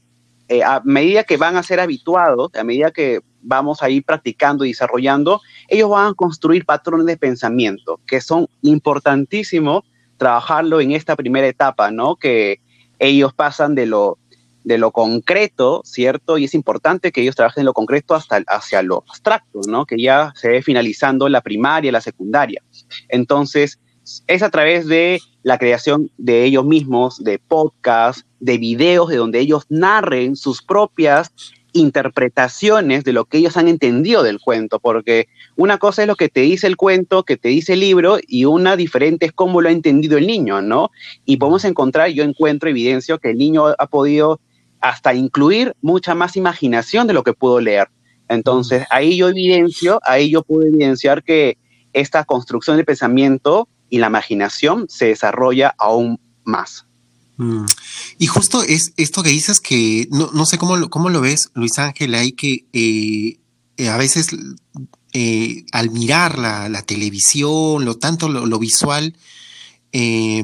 eh, 0.49 0.65
a 0.65 0.81
medida 0.83 1.25
que 1.25 1.37
van 1.37 1.59
a 1.59 1.63
ser 1.63 1.79
habituados, 1.79 2.55
a 2.55 2.65
medida 2.65 2.91
que 2.91 3.21
vamos 3.43 3.83
a 3.83 3.91
ir 3.91 4.05
practicando 4.05 4.65
y 4.65 4.69
desarrollando, 4.69 5.41
ellos 5.69 5.91
van 5.91 6.13
a 6.13 6.15
construir 6.15 6.65
patrones 6.65 7.07
de 7.07 7.17
pensamiento 7.17 8.01
que 8.07 8.21
son 8.21 8.49
importantísimos 8.63 9.85
trabajarlo 10.17 10.81
en 10.81 10.93
esta 10.93 11.17
primera 11.17 11.47
etapa, 11.47 11.91
¿no? 11.91 12.17
Que 12.17 12.61
ellos 12.99 13.33
pasan 13.33 13.75
de 13.75 13.87
lo, 13.87 14.19
de 14.65 14.77
lo 14.77 14.91
concreto, 14.93 15.81
¿cierto? 15.85 16.37
Y 16.37 16.45
es 16.45 16.55
importante 16.55 17.11
que 17.11 17.23
ellos 17.23 17.37
trabajen 17.37 17.65
lo 17.65 17.73
concreto 17.73 18.15
hasta 18.15 18.43
hacia 18.47 18.83
lo 18.83 19.05
abstracto, 19.09 19.61
¿no? 19.67 19.87
Que 19.87 20.01
ya 20.01 20.33
se 20.37 20.49
ve 20.49 20.63
finalizando 20.63 21.29
la 21.29 21.41
primaria, 21.41 21.91
la 21.91 22.03
secundaria. 22.03 22.63
Entonces, 23.09 23.81
es 24.27 24.43
a 24.43 24.51
través 24.51 24.87
de 24.87 25.21
la 25.43 25.59
creación 25.59 26.11
de 26.19 26.45
ellos 26.45 26.65
mismos, 26.65 27.23
de 27.25 27.39
podcasts, 27.39 28.27
de 28.41 28.59
videos 28.59 29.09
de 29.09 29.17
donde 29.17 29.41
ellos 29.41 29.65
narren 29.69 30.37
sus 30.37 30.63
propias 30.63 31.33
interpretaciones 31.73 33.05
de 33.05 33.13
lo 33.13 33.25
que 33.25 33.39
ellos 33.39 33.57
han 33.57 33.69
entendido 33.69 34.23
del 34.23 34.41
cuento, 34.41 34.81
porque 34.81 35.29
una 35.57 35.79
cosa 35.79 36.03
es 36.03 36.09
lo 36.09 36.17
que 36.17 36.29
te 36.29 36.41
dice 36.41 36.67
el 36.67 36.77
cuento, 36.77 37.25
que 37.25 37.37
te 37.37 37.49
dice 37.49 37.75
el 37.75 37.81
libro, 37.81 38.19
y 38.27 38.45
una 38.45 38.77
diferente 38.77 39.27
es 39.27 39.33
cómo 39.33 39.61
lo 39.61 39.69
ha 39.69 39.73
entendido 39.73 40.19
el 40.19 40.27
niño, 40.27 40.63
¿no? 40.63 40.91
Y 41.25 41.37
podemos 41.37 41.65
encontrar, 41.65 42.11
yo 42.11 42.25
encuentro 42.25 42.69
evidencia 42.69 43.19
que 43.19 43.31
el 43.31 43.39
niño 43.39 43.67
ha 43.79 43.87
podido 43.87 44.41
hasta 44.81 45.15
incluir 45.15 45.75
mucha 45.83 46.15
más 46.15 46.37
imaginación 46.37 47.07
de 47.07 47.13
lo 47.13 47.23
que 47.23 47.35
pudo 47.35 47.61
leer. 47.61 47.89
Entonces, 48.29 48.85
ahí 48.91 49.17
yo 49.17 49.29
evidencio, 49.29 50.01
ahí 50.05 50.31
yo 50.31 50.43
puedo 50.43 50.67
evidenciar 50.67 51.23
que 51.23 51.59
esta 51.93 52.25
construcción 52.25 52.77
de 52.77 52.85
pensamiento 52.85 53.69
y 53.89 53.99
la 53.99 54.07
imaginación 54.07 54.87
se 54.89 55.07
desarrolla 55.07 55.75
aún 55.79 56.21
más. 56.45 56.87
Mm. 57.41 57.65
Y 58.19 58.27
justo 58.27 58.63
es 58.63 58.93
esto 58.99 59.23
que 59.23 59.31
dices 59.31 59.61
que 59.61 60.07
no, 60.11 60.31
no 60.35 60.45
sé 60.45 60.59
cómo 60.59 60.77
lo, 60.77 60.91
cómo 60.91 61.09
lo 61.09 61.23
ves, 61.23 61.51
Luis 61.55 61.79
Ángel, 61.79 62.15
hay 62.15 62.33
que 62.33 62.67
eh, 62.75 63.39
eh, 63.79 63.89
a 63.89 63.97
veces 63.97 64.29
eh, 65.15 65.65
al 65.73 65.91
mirar 65.91 66.39
la, 66.39 66.83
televisión, 66.83 67.87
lo 67.87 67.97
tanto 67.97 68.29
lo, 68.29 68.59
visual, 68.59 69.17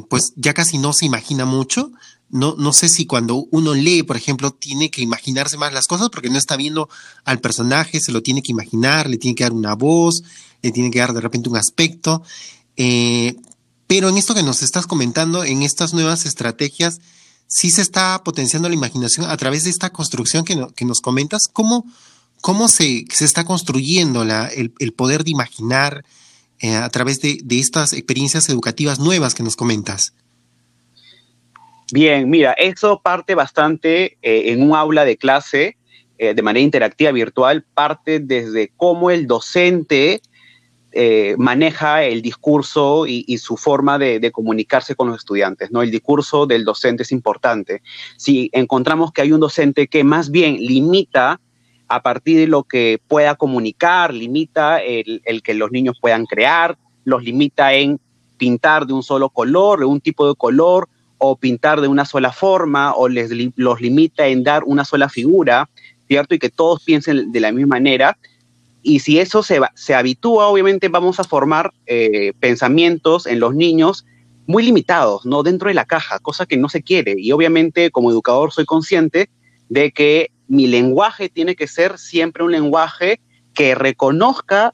pues 0.09 0.33
ya 0.37 0.55
casi 0.55 0.79
no 0.79 0.95
se 0.95 1.05
imagina 1.05 1.45
mucho. 1.45 1.93
No, 2.31 2.57
no 2.57 2.73
sé 2.73 2.89
si 2.89 3.05
cuando 3.05 3.47
uno 3.51 3.75
lee, 3.75 4.03
por 4.03 4.17
ejemplo, 4.17 4.51
tiene 4.51 4.91
que 4.91 5.03
imaginarse 5.03 5.59
más 5.59 5.75
las 5.75 5.87
cosas 5.87 6.09
porque 6.09 6.31
no 6.31 6.39
está 6.39 6.57
viendo 6.57 6.89
al 7.25 7.41
personaje, 7.41 8.01
se 8.01 8.11
lo 8.11 8.23
tiene 8.23 8.43
que 8.43 8.53
imaginar, 8.53 9.09
le 9.11 9.19
tiene 9.19 9.35
que 9.35 9.45
dar 9.45 9.53
una 9.53 9.75
voz, 9.75 10.23
le 10.63 10.73
tiene 10.73 10.91
que 10.91 10.99
dar 10.99 11.13
de 11.13 11.21
repente 11.21 11.51
un 11.51 11.59
aspecto. 11.59 12.23
Pero 13.97 14.11
en 14.11 14.19
esto 14.19 14.35
que 14.35 14.43
nos 14.43 14.63
estás 14.63 14.87
comentando, 14.87 15.43
en 15.43 15.63
estas 15.63 15.95
nuevas 15.95 16.27
estrategias, 16.27 17.01
sí 17.47 17.71
se 17.71 17.81
está 17.81 18.23
potenciando 18.23 18.69
la 18.69 18.75
imaginación 18.75 19.25
a 19.25 19.35
través 19.39 19.65
de 19.65 19.71
esta 19.71 19.89
construcción 19.89 20.45
que, 20.45 20.85
nos 20.85 21.01
comentas. 21.01 21.49
¿Cómo, 21.51 21.87
cómo 22.43 22.69
se, 22.69 23.07
se, 23.09 23.25
está 23.25 23.45
construyendo 23.45 24.23
el, 24.23 24.93
poder 24.93 25.25
de 25.25 25.31
imaginar 25.31 26.05
eh, 26.61 26.75
a 26.75 26.91
través 26.91 27.23
de, 27.23 27.39
estas 27.49 27.95
experiencias 27.95 28.51
educativas 28.51 28.99
nuevas 28.99 29.35
que 29.35 29.43
nos 29.43 29.57
comentas? 29.57 30.13
Bien, 31.91 32.29
mira, 32.29 32.53
eso 32.53 33.01
parte 33.03 33.35
bastante 33.35 34.19
eh, 34.21 34.53
en 34.53 34.61
un 34.63 34.77
aula 34.77 35.07
de 35.07 35.17
clase 35.17 35.79
eh, 36.19 36.35
de 36.35 36.43
manera 36.43 36.63
interactiva 36.63 37.13
virtual, 37.13 37.65
parte 37.73 38.21
desde 38.21 38.71
cómo 38.77 39.11
el 39.11 39.27
docente 39.27 40.21
eh, 40.99 41.35
maneja 41.37 42.05
el 42.05 42.23
discurso 42.23 43.07
y, 43.07 43.37
su 43.37 43.59
forma 43.59 43.99
de, 43.99 44.33
comunicarse 44.33 44.95
con 44.95 45.09
los 45.09 45.19
estudiantes. 45.19 45.71
¿no? 45.71 45.83
El 45.83 45.91
discurso 45.91 46.47
del 46.47 46.65
docente 46.65 47.03
es 47.03 47.13
importante. 47.13 47.83
Si 48.17 48.49
encontramos 48.55 49.13
que 49.13 49.21
hay 49.21 49.31
un 49.31 49.41
docente 49.41 49.89
que 49.89 50.05
más 50.05 50.31
bien 50.31 50.57
limita 50.57 51.39
a 51.89 52.03
partir 52.03 52.39
de 52.39 52.47
lo 52.47 52.63
que 52.63 52.99
pueda 53.09 53.35
comunicar, 53.35 54.15
limita 54.15 54.79
el, 54.79 55.21
que 55.45 55.53
los 55.53 55.71
niños 55.71 55.99
puedan 56.01 56.25
crear, 56.25 56.79
los 57.05 57.23
limita 57.23 57.75
en 57.75 58.01
pintar 58.39 58.87
de 58.87 58.95
un 58.95 59.03
solo 59.03 59.29
color, 59.29 59.81
de 59.81 59.85
un 59.85 60.01
tipo 60.01 60.27
de 60.27 60.35
color, 60.35 60.89
o 61.19 61.37
pintar 61.37 61.83
de 61.83 61.89
una 61.89 62.07
sola 62.07 62.33
forma, 62.33 62.95
o 62.95 63.09
les, 63.09 63.31
los 63.57 63.83
limita 63.83 64.27
en 64.29 64.45
dar 64.45 64.65
una 64.65 64.87
sola 64.87 65.11
figura, 65.11 65.69
¿cierto? 66.09 66.35
Y 66.35 66.39
que 66.39 66.49
todos 66.49 66.83
piensen 66.83 67.33
de 67.33 67.41
la 67.41 67.53
misma 67.53 67.77
manera, 67.77 68.17
y 68.87 69.01
si 69.01 69.19
eso 69.19 69.43
se, 69.43 69.61
se 69.75 69.97
habitúa, 69.97 70.47
obviamente 70.47 70.89
vamos 70.89 71.19
a 71.19 71.25
formar 71.25 71.73
eh, 71.87 72.33
pensamientos 72.39 73.27
en 73.27 73.41
los 73.41 73.53
niños 73.53 74.07
muy 74.47 74.63
limitados, 74.63 75.27
¿no? 75.27 75.43
Dentro 75.43 75.67
de 75.67 75.75
la 75.75 75.87
caja, 75.87 76.21
cosa 76.21 76.47
que 76.47 76.57
no 76.57 76.69
se 76.69 76.85
quiere. 76.85 77.17
Y 77.19 77.33
obviamente 77.33 77.91
como 77.91 78.13
educador 78.13 78.53
soy 78.53 78.65
consciente 78.65 79.29
de 79.69 79.91
que 79.91 80.31
mi 80.47 80.69
lenguaje 80.69 81.29
tiene 81.29 81.57
que 81.57 81.67
ser 81.67 81.99
siempre 81.99 82.45
un 82.45 82.53
lenguaje 82.53 83.21
que 83.55 83.75
reconozca 83.75 84.73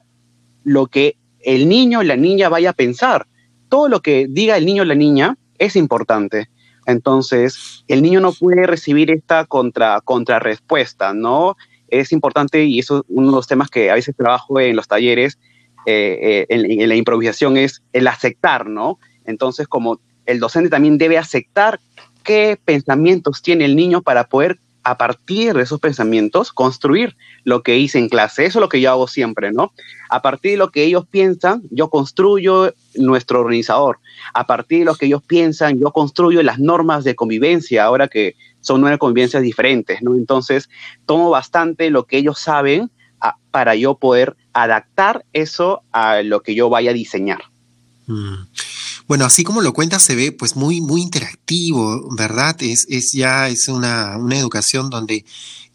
lo 0.63 0.85
que 0.85 1.17
el 1.39 1.67
niño 1.67 2.01
o 2.01 2.03
la 2.03 2.15
niña 2.15 2.49
vaya 2.49 2.69
a 2.69 2.73
pensar. 2.73 3.25
Todo 3.67 3.89
lo 3.89 4.03
que 4.03 4.27
diga 4.29 4.57
el 4.57 4.67
niño 4.67 4.83
o 4.83 4.85
la 4.85 4.93
niña 4.93 5.39
es 5.57 5.75
importante. 5.75 6.49
Entonces, 6.85 7.83
el 7.87 8.03
niño 8.03 8.19
no 8.19 8.31
puede 8.31 8.67
recibir 8.67 9.09
esta 9.09 9.45
contra, 9.45 10.01
contrarrespuesta, 10.01 11.15
¿no? 11.15 11.55
Es 11.99 12.11
importante, 12.11 12.63
y 12.63 12.79
eso 12.79 12.99
es 12.99 13.03
uno 13.07 13.27
de 13.27 13.35
los 13.35 13.47
temas 13.47 13.69
que 13.69 13.91
a 13.91 13.95
veces 13.95 14.15
trabajo 14.15 14.59
en 14.59 14.75
los 14.75 14.87
talleres, 14.87 15.37
eh, 15.85 16.45
eh, 16.49 16.55
en, 16.81 16.89
la 16.89 16.95
improvisación, 16.95 17.57
es 17.57 17.83
el 17.93 18.07
aceptar, 18.07 18.67
¿no? 18.67 18.99
Entonces, 19.25 19.67
como 19.67 19.99
el 20.25 20.39
docente 20.39 20.69
también 20.69 20.97
debe 20.97 21.17
aceptar 21.17 21.79
qué 22.23 22.57
pensamientos 22.63 23.41
tiene 23.41 23.65
el 23.65 23.75
niño 23.75 24.01
para 24.01 24.25
poder 24.25 24.59
a 24.83 24.97
partir 24.97 25.53
de 25.53 25.63
esos 25.63 25.79
pensamientos, 25.79 26.51
construir 26.51 27.15
lo 27.45 27.63
que 27.63 27.77
hice 27.77 27.99
en 27.99 28.09
clase. 28.09 28.45
Eso 28.45 28.59
es 28.59 28.61
lo 28.61 28.69
que 28.69 28.81
yo 28.81 28.91
hago 28.91 29.07
siempre, 29.07 29.51
¿no? 29.51 29.71
A 30.09 30.21
partir 30.21 30.51
de 30.51 30.57
lo 30.57 30.71
que 30.71 30.83
ellos 30.83 31.07
piensan, 31.07 31.63
yo 31.71 31.89
construyo 31.89 32.73
nuestro 32.95 33.39
organizador. 33.39 33.99
A 34.33 34.45
partir 34.45 34.79
de 34.79 34.85
lo 34.85 34.95
que 34.95 35.05
ellos 35.05 35.23
piensan, 35.23 35.79
yo 35.79 35.91
construyo 35.91 36.43
las 36.43 36.59
normas 36.59 37.05
de 37.05 37.15
convivencia, 37.15 37.85
ahora 37.85 38.09
que 38.09 38.35
son 38.63 38.81
nueve 38.81 38.97
convivencias 38.97 39.43
diferentes, 39.43 40.01
¿no? 40.01 40.15
Entonces, 40.15 40.69
tomo 41.05 41.29
bastante 41.29 41.91
lo 41.91 42.07
que 42.07 42.17
ellos 42.17 42.39
saben 42.39 42.89
para 43.51 43.75
yo 43.75 43.95
poder 43.95 44.35
adaptar 44.51 45.25
eso 45.31 45.83
a 45.91 46.23
lo 46.23 46.41
que 46.41 46.55
yo 46.55 46.69
vaya 46.69 46.89
a 46.89 46.95
diseñar. 46.95 47.39
Mm. 48.07 48.47
Bueno, 49.07 49.25
así 49.25 49.43
como 49.43 49.61
lo 49.61 49.73
cuentas, 49.73 50.03
se 50.03 50.15
ve 50.15 50.31
pues 50.31 50.55
muy, 50.55 50.81
muy 50.81 51.01
interactivo, 51.01 52.09
¿verdad? 52.15 52.55
Es, 52.61 52.87
es 52.89 53.11
ya 53.11 53.47
es 53.49 53.67
una, 53.67 54.17
una 54.17 54.37
educación 54.37 54.89
donde 54.89 55.25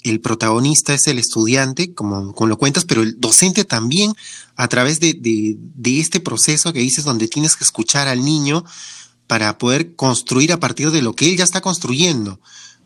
el 0.03 0.21
protagonista 0.21 0.95
es 0.95 1.07
el 1.09 1.19
estudiante, 1.19 1.95
como, 1.95 2.33
como, 2.33 2.49
lo 2.49 2.59
cuentas, 2.59 2.85
pero 2.85 3.03
el 3.03 3.21
docente 3.21 3.65
también, 3.65 4.15
a 4.57 4.69
través 4.69 5.01
de, 5.01 5.15
de, 5.15 6.01
este 6.01 6.21
proceso 6.21 6.73
que 6.73 6.81
dices, 6.81 7.05
donde 7.05 7.29
tienes 7.29 7.57
que 7.57 7.65
escuchar 7.65 8.09
al 8.09 8.25
niño 8.25 8.65
para 9.27 9.59
poder 9.59 9.95
construir 9.95 10.53
a 10.53 10.61
partir 10.61 10.91
de 10.91 11.03
lo 11.03 11.15
que 11.15 11.31
él 11.31 11.37
ya 11.37 11.45
está 11.45 11.61
construyendo, 11.61 12.41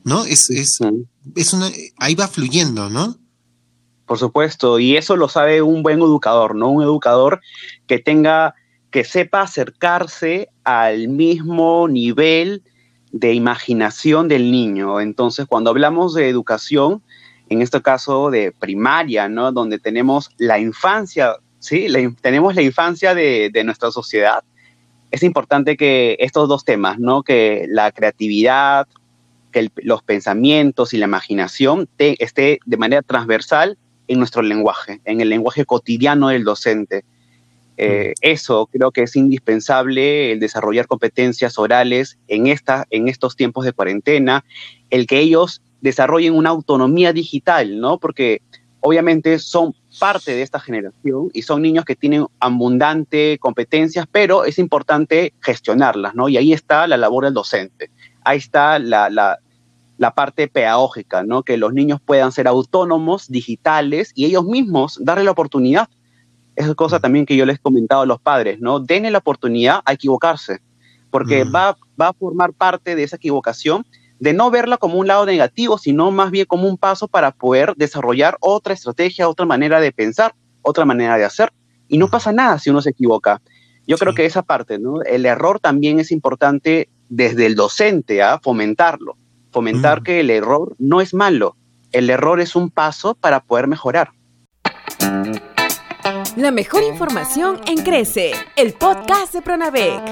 ¿no? 0.04 0.25
Es, 0.25 0.50
es, 0.50 0.78
es 1.37 1.52
una, 1.52 1.71
ahí 1.99 2.14
va 2.14 2.28
fluyendo, 2.28 2.90
¿no? 2.90 3.16
Por 4.06 4.18
supuesto, 4.18 4.78
y 4.78 4.97
eso 4.97 5.16
lo 5.16 5.28
sabe 5.28 5.62
un 5.62 5.82
buen 5.82 6.00
educador, 6.00 6.54
¿no? 6.54 6.68
Un 6.71 6.82
educador 6.82 7.40
que 7.87 7.99
tenga 7.99 8.54
que 8.90 9.04
sepa 9.04 9.40
acercarse 9.40 10.50
al 10.64 11.09
mismo 11.09 11.88
nivel 11.88 12.62
de 13.11 13.32
imaginación 13.32 14.28
del 14.28 14.52
niño. 14.52 15.00
Entonces, 15.00 15.47
cuando 15.47 15.71
hablamos 15.71 16.14
de 16.14 16.28
educación, 16.28 17.02
en 17.49 17.62
este 17.62 17.80
caso 17.82 18.30
de 18.30 18.52
primaria, 18.52 19.28
¿no? 19.28 19.50
Donde 19.50 19.78
tenemos 19.78 20.30
la 20.38 20.59
infancia, 20.59 21.37
¿sí? 21.59 21.87
tenemos 22.21 22.54
la 22.54 22.62
infancia 22.62 23.14
de, 23.14 23.50
nuestra 23.64 23.90
sociedad. 23.90 24.44
Es 25.11 25.23
importante 25.23 25.76
que 25.76 26.16
estos 26.21 26.49
dos 26.49 26.64
temas, 26.64 26.99
¿no? 26.99 27.23
Que 27.23 27.66
la 27.68 27.92
creatividad, 27.92 28.87
que 29.52 29.71
los 29.82 30.02
pensamientos 30.02 30.94
y 30.94 30.99
la 30.99 31.06
imaginación 31.06 31.88
esté 31.99 32.59
de 32.64 32.76
manera 32.76 33.02
transversal 33.02 33.78
en 34.09 34.18
nuestro 34.18 34.42
lenguaje, 34.42 35.00
en 35.04 35.21
el 35.21 35.28
lenguaje 35.28 35.64
cotidiano 35.64 36.28
del 36.28 36.44
docente. 36.44 37.04
Eh, 37.76 38.14
eso 38.21 38.68
creo 38.71 38.90
que 38.90 39.02
es 39.02 39.16
indispensable, 39.16 40.32
el 40.32 40.40
desarrollar 40.40 40.87
competencias 40.87 41.59
orales 41.59 42.18
en, 42.28 42.47
esta, 42.47 42.87
en 42.90 43.09
estos 43.09 43.37
tiempos 43.37 43.64
de 43.64 43.73
cuarentena, 43.73 44.44
el 44.90 45.06
que 45.06 45.21
ellos 45.21 45.62
desarrollen 45.80 46.35
una 46.35 46.50
autonomía 46.50 47.12
digital, 47.12 47.80
¿no? 47.80 47.99
Porque 47.99 48.42
obviamente 48.80 49.38
son 49.38 49.75
parte 49.99 50.35
de 50.35 50.42
esta 50.42 50.61
generación 50.61 51.30
y 51.32 51.42
son 51.42 51.62
niños 51.62 51.85
que 51.85 51.97
tienen 51.97 52.26
abundante 52.40 53.38
competencias, 53.40 54.06
pero 54.11 54.44
es 54.44 54.59
importante 54.59 55.33
gestionarlas, 55.40 56.14
¿no? 56.14 56.29
Y 56.29 56.37
ahí 56.37 56.53
está 56.53 56.87
la 56.87 56.96
labor 56.96 57.24
del 57.24 57.35
docente, 57.35 57.90
ahí 58.24 58.38
está 58.38 58.79
la, 58.79 59.09
la, 59.09 59.38
la 60.03 60.15
parte 60.15 60.49
pedagógica, 60.49 61.23
¿no? 61.23 61.45
Que 61.45 61.57
los 61.57 61.73
niños 61.73 62.01
puedan 62.05 62.33
ser 62.33 62.49
autónomos, 62.49 63.29
digitales 63.29 64.11
y 64.17 64.25
ellos 64.25 64.45
mismos 64.45 64.99
darle 65.01 65.23
la 65.23 65.31
oportunidad 65.31 65.88
es 66.57 66.75
cosa 66.75 66.99
también 66.99 67.25
que 67.25 67.37
yo 67.37 67.47
les 67.47 67.57
he 67.57 67.61
comentado 67.61 68.03
a 68.03 68.07
los 68.07 68.21
padres, 68.21 68.59
¿no? 68.59 68.81
Denle 68.81 69.12
la 69.12 69.19
oportunidad 69.19 69.81
a 69.85 69.93
equivocarse, 69.93 70.61
porque 71.12 71.45
mm. 71.45 71.55
va, 71.55 71.79
va 71.99 72.09
a 72.09 72.12
formar 72.12 72.53
parte 72.53 72.97
de 72.97 73.05
esa 73.05 73.15
equivocación 73.15 73.87
de 74.19 74.33
no 74.33 74.51
verla 74.51 74.77
como 74.77 74.97
un 74.97 75.07
lado 75.07 75.25
negativo, 75.25 75.79
sino 75.79 76.11
más 76.11 76.33
bien 76.33 76.47
como 76.47 76.69
un 76.69 76.77
paso 76.77 77.07
para 77.07 77.31
poder 77.31 77.75
desarrollar 77.77 78.37
otra 78.41 78.75
estrategia, 78.75 79.29
otra 79.29 79.47
manera 79.47 79.81
de 79.81 79.93
pensar, 79.93 80.35
otra 80.62 80.85
manera 80.85 81.17
de 81.17 81.25
hacer. 81.25 81.53
Y 81.87 81.97
no 81.97 82.09
pasa 82.09 82.33
nada 82.33 82.59
si 82.59 82.71
uno 82.71 82.83
se 82.83 82.91
equivoca. 82.91 83.41
Yo 83.87 83.97
creo 83.99 84.15
que 84.15 84.27
esa 84.27 84.43
parte, 84.43 84.81
¿no? 84.81 85.01
El 85.03 85.27
error 85.27 85.61
también 85.61 86.01
es 86.01 86.11
importante 86.11 86.88
desde 87.09 87.47
el 87.47 87.55
docente 87.55 88.21
a 88.21 88.41
fomentarlo, 88.41 89.17
fomentar 89.53 90.01
mm. 90.01 90.05
que 90.05 90.21
el 90.21 90.31
error 90.31 90.75
no 90.79 91.01
es 91.01 91.15
malo, 91.15 91.57
el 91.93 92.11
error 92.11 92.41
es 92.41 92.57
un 92.57 92.71
paso 92.71 93.15
para 93.15 93.45
poder 93.45 93.69
mejorar. 93.69 94.12
La 96.37 96.51
mejor 96.51 96.83
información 96.83 97.61
en 97.67 97.85
Crece, 97.85 98.33
el 98.57 98.73
podcast 98.73 99.35
de 99.35 99.43
Pronavec. 99.43 100.03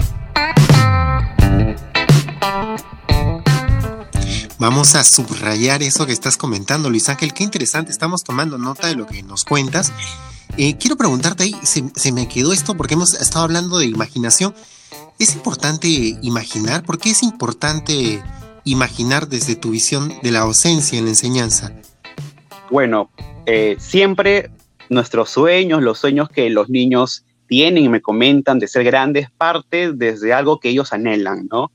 Vamos 4.59 4.94
a 4.94 5.05
subrayar 5.05 5.83
eso 5.83 6.05
que 6.05 6.12
estás 6.12 6.37
comentando, 6.37 6.90
Luis 6.90 7.09
Ángel. 7.09 7.33
Qué 7.33 7.42
interesante, 7.42 7.90
estamos 7.90 8.24
tomando 8.24 8.59
nota 8.59 8.88
de 8.88 8.94
lo 8.94 9.07
que 9.07 9.22
nos 9.22 9.46
cuentas. 9.46 9.90
Eh, 10.59 10.76
quiero 10.76 10.96
preguntarte 10.96 11.44
ahí, 11.44 11.57
se, 11.62 12.12
me 12.12 12.29
quedó 12.29 12.53
esto 12.53 12.76
porque 12.76 12.92
hemos 12.92 13.14
estado 13.14 13.44
hablando 13.44 13.79
de 13.79 13.87
imaginación. 13.87 14.55
¿Es 15.18 15.35
importante 15.35 15.88
imaginar? 15.88 16.83
¿Por 16.85 16.98
qué 16.98 17.11
es 17.11 17.22
importante 17.22 18.22
imaginar 18.70 19.28
desde 19.28 19.56
tu 19.56 19.70
visión 19.70 20.12
de 20.22 20.30
la 20.30 20.40
ausencia 20.40 20.98
en 20.98 21.04
la 21.04 21.11
enseñanza? 21.11 21.72
Bueno, 22.70 23.11
eh, 23.46 23.76
siempre 23.78 24.50
nuestros 24.88 25.30
sueños, 25.30 25.83
los 25.83 25.98
sueños 25.98 26.28
que 26.28 26.50
los 26.50 26.68
niños 26.68 27.24
tienen 27.46 27.85
y 27.85 27.88
me 27.88 28.00
comentan 28.00 28.59
de 28.59 28.68
ser 28.68 28.85
grandes, 28.85 29.30
parte 29.30 29.92
desde 29.92 30.33
algo 30.33 30.61
que 30.61 30.68
ellos 30.68 30.92
anhelan, 30.92 31.48
¿no? 31.50 31.72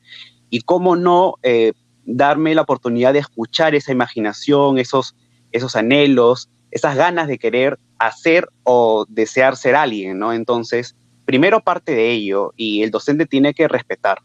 Y 0.50 0.62
cómo 0.62 0.96
no 0.96 1.36
eh, 1.44 1.74
darme 2.06 2.56
la 2.56 2.62
oportunidad 2.62 3.14
de 3.14 3.20
escuchar 3.20 3.76
esa 3.76 3.92
imaginación, 3.92 4.78
esos, 4.78 5.16
esos 5.52 5.76
anhelos, 5.76 6.50
esas 6.72 6.96
ganas 6.96 7.28
de 7.28 7.40
querer 7.40 7.80
hacer 8.00 8.48
o 8.64 9.06
desear 9.10 9.58
ser 9.58 9.76
alguien, 9.76 10.20
¿no? 10.20 10.34
Entonces, 10.34 10.96
primero 11.26 11.62
parte 11.62 11.94
de 11.94 12.12
ello 12.12 12.54
y 12.56 12.84
el 12.84 12.92
docente 12.92 13.26
tiene 13.26 13.54
que 13.54 13.68
respetar. 13.68 14.20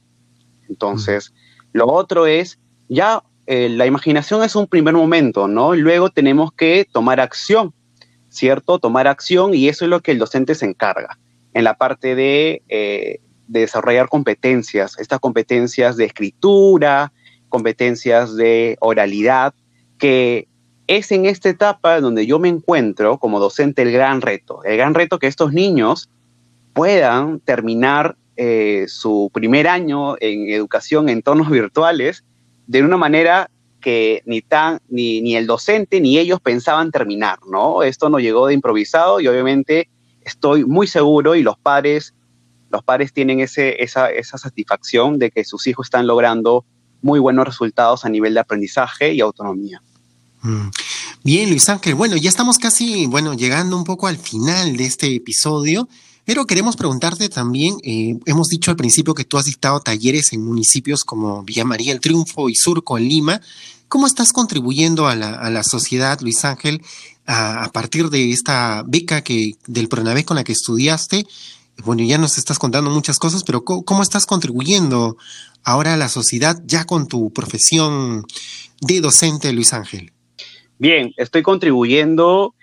Entonces, 0.68 1.32
lo 1.72 1.86
otro 1.88 2.26
es, 2.26 2.58
ya 2.88 3.22
eh, 3.46 3.68
la 3.68 3.86
imaginación 3.86 4.42
es 4.42 4.56
un 4.56 4.66
primer 4.66 4.94
momento, 4.94 5.48
¿no? 5.48 5.74
Luego 5.74 6.10
tenemos 6.10 6.52
que 6.52 6.86
tomar 6.90 7.20
acción 7.20 7.72
¿cierto? 8.30 8.78
Tomar 8.78 9.06
acción 9.06 9.54
y 9.54 9.68
eso 9.68 9.84
es 9.84 9.90
lo 9.90 10.00
que 10.00 10.12
el 10.12 10.18
docente 10.18 10.54
se 10.54 10.64
encarga 10.64 11.18
en 11.52 11.64
la 11.64 11.76
parte 11.76 12.14
de, 12.14 12.62
eh, 12.68 13.20
desarrollar 13.48 14.08
competencias, 14.08 14.96
estas 14.98 15.18
competencias 15.18 15.96
de 15.96 16.04
escritura, 16.04 17.12
competencias 17.48 18.36
de 18.36 18.76
oralidad, 18.80 19.52
que 19.98 20.46
es 20.86 21.10
en 21.10 21.26
esta 21.26 21.48
etapa 21.48 22.00
donde 22.00 22.26
yo 22.26 22.38
me 22.38 22.48
encuentro 22.48 23.18
como 23.18 23.40
docente 23.40 23.82
el 23.82 23.90
gran 23.90 24.20
reto, 24.20 24.62
el 24.62 24.76
gran 24.76 24.94
reto 24.94 25.18
que 25.18 25.26
estos 25.26 25.52
niños 25.52 26.08
puedan 26.72 27.40
terminar 27.40 28.16
eh, 28.42 28.86
su 28.88 29.30
primer 29.34 29.68
año 29.68 30.16
en 30.18 30.48
educación 30.48 31.10
en 31.10 31.18
entornos 31.18 31.50
virtuales 31.50 32.24
de 32.66 32.82
una 32.82 32.96
manera 32.96 33.50
que 33.82 34.22
ni, 34.24 34.40
tan, 34.40 34.80
ni, 34.88 35.20
ni 35.20 35.36
el 35.36 35.46
docente 35.46 36.00
ni 36.00 36.16
ellos 36.16 36.40
pensaban 36.40 36.90
terminar, 36.90 37.38
¿no? 37.46 37.82
Esto 37.82 38.08
no 38.08 38.18
llegó 38.18 38.46
de 38.46 38.54
improvisado 38.54 39.20
y 39.20 39.28
obviamente 39.28 39.90
estoy 40.22 40.64
muy 40.64 40.86
seguro 40.86 41.34
y 41.34 41.42
los 41.42 41.58
padres, 41.58 42.14
los 42.70 42.82
padres 42.82 43.12
tienen 43.12 43.40
ese, 43.40 43.82
esa, 43.82 44.10
esa 44.10 44.38
satisfacción 44.38 45.18
de 45.18 45.30
que 45.30 45.44
sus 45.44 45.66
hijos 45.66 45.88
están 45.88 46.06
logrando 46.06 46.64
muy 47.02 47.20
buenos 47.20 47.44
resultados 47.44 48.06
a 48.06 48.08
nivel 48.08 48.32
de 48.32 48.40
aprendizaje 48.40 49.12
y 49.12 49.20
autonomía. 49.20 49.82
Mm. 50.40 50.68
Bien, 51.22 51.50
Luis 51.50 51.68
Ángel. 51.68 51.94
Bueno, 51.94 52.16
ya 52.16 52.30
estamos 52.30 52.58
casi, 52.58 53.04
bueno, 53.04 53.34
llegando 53.34 53.76
un 53.76 53.84
poco 53.84 54.06
al 54.06 54.16
final 54.16 54.78
de 54.78 54.86
este 54.86 55.14
episodio, 55.14 55.90
pero 56.30 56.46
queremos 56.46 56.76
preguntarte 56.76 57.28
también, 57.28 57.78
eh, 57.82 58.16
hemos 58.24 58.46
dicho 58.46 58.70
al 58.70 58.76
principio 58.76 59.14
que 59.14 59.24
tú 59.24 59.36
has 59.36 59.46
dictado 59.46 59.80
talleres 59.80 60.32
en 60.32 60.44
municipios 60.44 61.02
como 61.02 61.42
Villa 61.42 61.64
María 61.64 61.92
el 61.92 61.98
Triunfo 61.98 62.48
y 62.48 62.54
Surco 62.54 62.96
en 62.98 63.08
Lima. 63.08 63.40
¿Cómo 63.88 64.06
estás 64.06 64.32
contribuyendo 64.32 65.08
a 65.08 65.16
la, 65.16 65.62
sociedad, 65.64 66.20
Luis 66.20 66.44
Ángel, 66.44 66.82
a, 67.26 67.68
partir 67.72 68.10
de 68.10 68.30
esta 68.30 68.84
beca 68.86 69.24
que, 69.24 69.54
del 69.66 69.88
Pronavec 69.88 70.24
con 70.24 70.36
la 70.36 70.44
que 70.44 70.52
estudiaste? 70.52 71.26
bueno, 71.84 72.04
ya 72.04 72.16
nos 72.16 72.38
estás 72.38 72.60
contando 72.60 72.92
muchas 72.92 73.18
cosas, 73.18 73.42
pero 73.42 73.64
¿cómo, 73.64 74.00
estás 74.00 74.24
contribuyendo 74.24 75.16
ahora 75.64 75.94
a 75.94 75.96
la 75.96 76.08
sociedad 76.08 76.62
ya 76.64 76.84
con 76.84 77.08
tu 77.08 77.32
profesión 77.32 78.24
de 78.80 79.00
docente, 79.00 79.52
Luis 79.52 79.72
Ángel? 79.72 80.12
Bien, 80.78 81.12
estoy 81.16 81.42
contribuyendo 81.42 82.54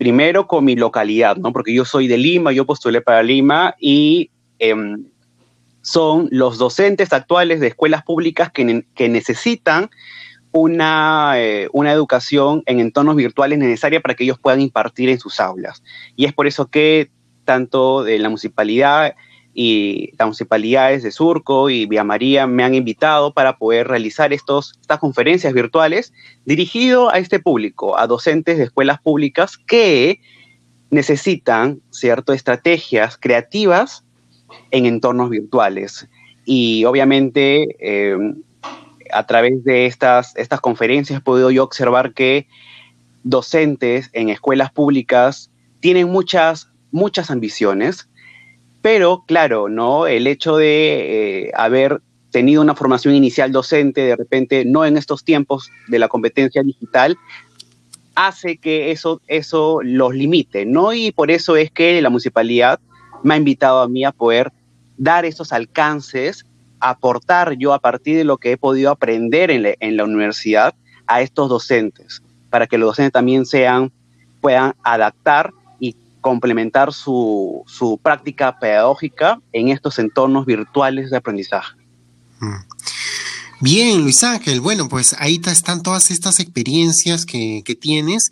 primero 0.00 0.46
con 0.46 0.64
mi 0.64 0.76
localidad, 0.76 1.36
¿no? 1.36 1.52
Porque 1.52 1.74
yo 1.74 1.84
soy 1.84 2.08
de 2.08 2.16
Lima, 2.16 2.52
yo 2.52 2.64
postulé 2.64 3.02
para 3.02 3.22
Lima 3.22 3.74
y 3.78 4.30
em, 4.58 5.04
son 5.82 6.26
los 6.30 6.56
docentes 6.56 7.12
actuales 7.12 7.60
de 7.60 7.66
escuelas 7.66 8.02
públicas 8.02 8.50
que, 8.50 8.86
que 8.94 9.10
necesitan 9.10 9.90
una, 10.52 11.34
eh, 11.36 11.68
una, 11.74 11.92
educación 11.92 12.62
en 12.64 12.80
entornos 12.80 13.14
virtuales 13.14 13.58
necesaria 13.58 14.00
para 14.00 14.14
que 14.14 14.24
ellos 14.24 14.38
puedan 14.38 14.62
impartir 14.62 15.10
en 15.10 15.18
sus 15.18 15.38
aulas. 15.38 15.82
Y 16.16 16.24
es 16.24 16.32
por 16.32 16.46
eso 16.46 16.68
que 16.68 17.10
tanto 17.44 18.02
de 18.02 18.18
la 18.20 18.30
municipalidad 18.30 19.14
y 19.52 20.12
las 20.18 20.26
municipalidades 20.26 21.02
de 21.02 21.10
Surco 21.10 21.70
y 21.70 21.86
Vía 21.86 22.04
María 22.04 22.46
me 22.46 22.62
han 22.62 22.74
invitado 22.74 23.32
para 23.32 23.56
poder 23.56 23.88
realizar 23.88 24.32
estos, 24.32 24.74
estas 24.80 24.98
conferencias 24.98 25.52
virtuales 25.52 26.12
dirigido 26.44 27.10
a 27.10 27.18
este 27.18 27.40
público, 27.40 27.98
a 27.98 28.06
docentes 28.06 28.58
de 28.58 28.64
escuelas 28.64 29.00
públicas 29.00 29.58
que 29.58 30.20
necesitan, 30.90 31.80
¿cierto?, 31.90 32.32
estrategias 32.32 33.16
creativas 33.16 34.04
en 34.70 34.86
entornos 34.86 35.30
virtuales. 35.30 36.08
Y 36.44 36.84
obviamente 36.84 37.76
eh, 37.80 38.16
a 39.12 39.26
través 39.26 39.64
de 39.64 39.86
estas, 39.86 40.34
estas 40.36 40.60
conferencias 40.60 41.18
he 41.18 41.22
podido 41.22 41.50
yo 41.50 41.64
observar 41.64 42.12
que 42.12 42.46
docentes 43.22 44.10
en 44.12 44.30
escuelas 44.30 44.70
públicas 44.72 45.50
tienen 45.80 46.08
muchas, 46.08 46.68
muchas 46.90 47.30
ambiciones, 47.30 48.08
pero 48.82 49.24
claro, 49.26 49.68
¿no? 49.68 50.06
El 50.06 50.26
hecho 50.26 50.56
de 50.56 51.46
eh, 51.46 51.52
haber 51.54 52.00
tenido 52.30 52.62
una 52.62 52.74
formación 52.74 53.14
inicial 53.14 53.52
docente, 53.52 54.02
de 54.02 54.16
repente, 54.16 54.64
no 54.64 54.84
en 54.84 54.96
estos 54.96 55.24
tiempos 55.24 55.70
de 55.88 55.98
la 55.98 56.08
competencia 56.08 56.62
digital, 56.62 57.18
hace 58.14 58.56
que 58.56 58.90
eso, 58.90 59.20
eso 59.26 59.80
los 59.82 60.14
limite, 60.14 60.64
¿no? 60.66 60.92
Y 60.92 61.12
por 61.12 61.30
eso 61.30 61.56
es 61.56 61.70
que 61.70 62.00
la 62.00 62.10
municipalidad 62.10 62.80
me 63.22 63.34
ha 63.34 63.36
invitado 63.36 63.80
a 63.80 63.88
mí 63.88 64.04
a 64.04 64.12
poder 64.12 64.52
dar 64.96 65.24
esos 65.24 65.52
alcances 65.52 66.44
aportar 66.80 67.56
yo 67.56 67.72
a 67.72 67.78
partir 67.78 68.16
de 68.16 68.24
lo 68.24 68.38
que 68.38 68.52
he 68.52 68.56
podido 68.56 68.90
aprender 68.90 69.50
en, 69.50 69.96
la 69.96 70.04
universidad 70.04 70.74
a 71.06 71.20
estos 71.20 71.48
docentes, 71.48 72.22
para 72.48 72.66
que 72.66 72.78
los 72.78 72.88
docentes 72.88 73.12
también 73.12 73.46
sean, 73.46 73.92
puedan 74.40 74.74
adaptar 74.82 75.52
complementar 76.20 76.92
su, 76.92 77.64
práctica 78.02 78.58
pedagógica 78.58 79.40
en 79.52 79.68
estos 79.68 79.98
entornos 79.98 80.46
virtuales 80.46 81.10
de 81.10 81.16
aprendizaje. 81.16 81.76
Mm. 82.40 82.70
Bien, 83.60 84.00
Luis 84.00 84.24
Ángel, 84.24 84.60
bueno, 84.60 84.88
pues 84.88 85.14
ahí 85.18 85.40
están 85.44 85.82
todas 85.82 86.10
estas 86.10 86.40
experiencias 86.40 87.26
que, 87.26 87.78
tienes. 87.78 88.30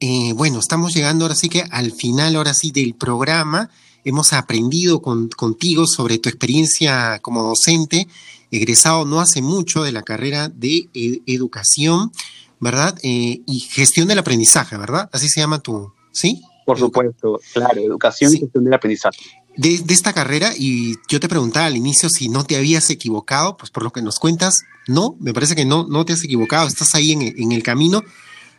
Eh, 0.00 0.32
bueno, 0.34 0.58
estamos 0.58 0.94
llegando 0.94 1.24
ahora 1.26 1.34
sí 1.34 1.50
que 1.50 1.64
al 1.70 1.92
final, 1.92 2.36
ahora 2.36 2.54
sí, 2.54 2.70
del 2.70 2.94
programa 2.94 3.68
hemos 4.04 4.32
aprendido 4.32 5.02
contigo 5.02 5.86
sobre 5.86 6.18
tu 6.18 6.30
experiencia 6.30 7.18
como 7.20 7.42
docente, 7.42 8.08
egresado 8.50 9.04
no 9.04 9.20
hace 9.20 9.42
mucho 9.42 9.82
de 9.82 9.92
la 9.92 10.02
carrera 10.02 10.48
de 10.48 10.88
educación, 11.26 12.10
¿verdad? 12.58 12.98
Eh, 13.02 13.42
y 13.46 13.60
gestión 13.60 14.08
del 14.08 14.18
aprendizaje, 14.18 14.76
¿verdad? 14.76 15.08
Así 15.12 15.28
se 15.28 15.40
llama 15.40 15.58
tu, 15.60 15.92
¿sí? 16.12 16.42
Por 16.70 16.78
supuesto, 16.78 17.40
claro, 17.52 17.80
educación 17.80 18.32
y 18.32 18.38
gestión 18.38 18.62
del 18.62 18.74
aprendizaje. 18.74 19.18
De, 19.56 19.82
esta 19.88 20.12
carrera, 20.12 20.52
y 20.56 20.94
yo 21.08 21.18
te 21.18 21.28
preguntaba 21.28 21.66
al 21.66 21.76
inicio 21.76 22.08
si 22.08 22.28
no 22.28 22.44
te 22.44 22.54
habías 22.54 22.90
equivocado, 22.90 23.56
pues 23.56 23.72
por 23.72 23.82
lo 23.82 23.90
que 23.90 24.02
nos 24.02 24.20
cuentas, 24.20 24.62
no, 24.86 25.16
me 25.18 25.34
parece 25.34 25.56
que 25.56 25.64
no, 25.64 25.88
no 25.88 26.04
te 26.04 26.12
has 26.12 26.22
equivocado, 26.22 26.68
estás 26.68 26.94
ahí 26.94 27.10
en, 27.10 27.22
en 27.22 27.50
el 27.50 27.64
camino. 27.64 28.04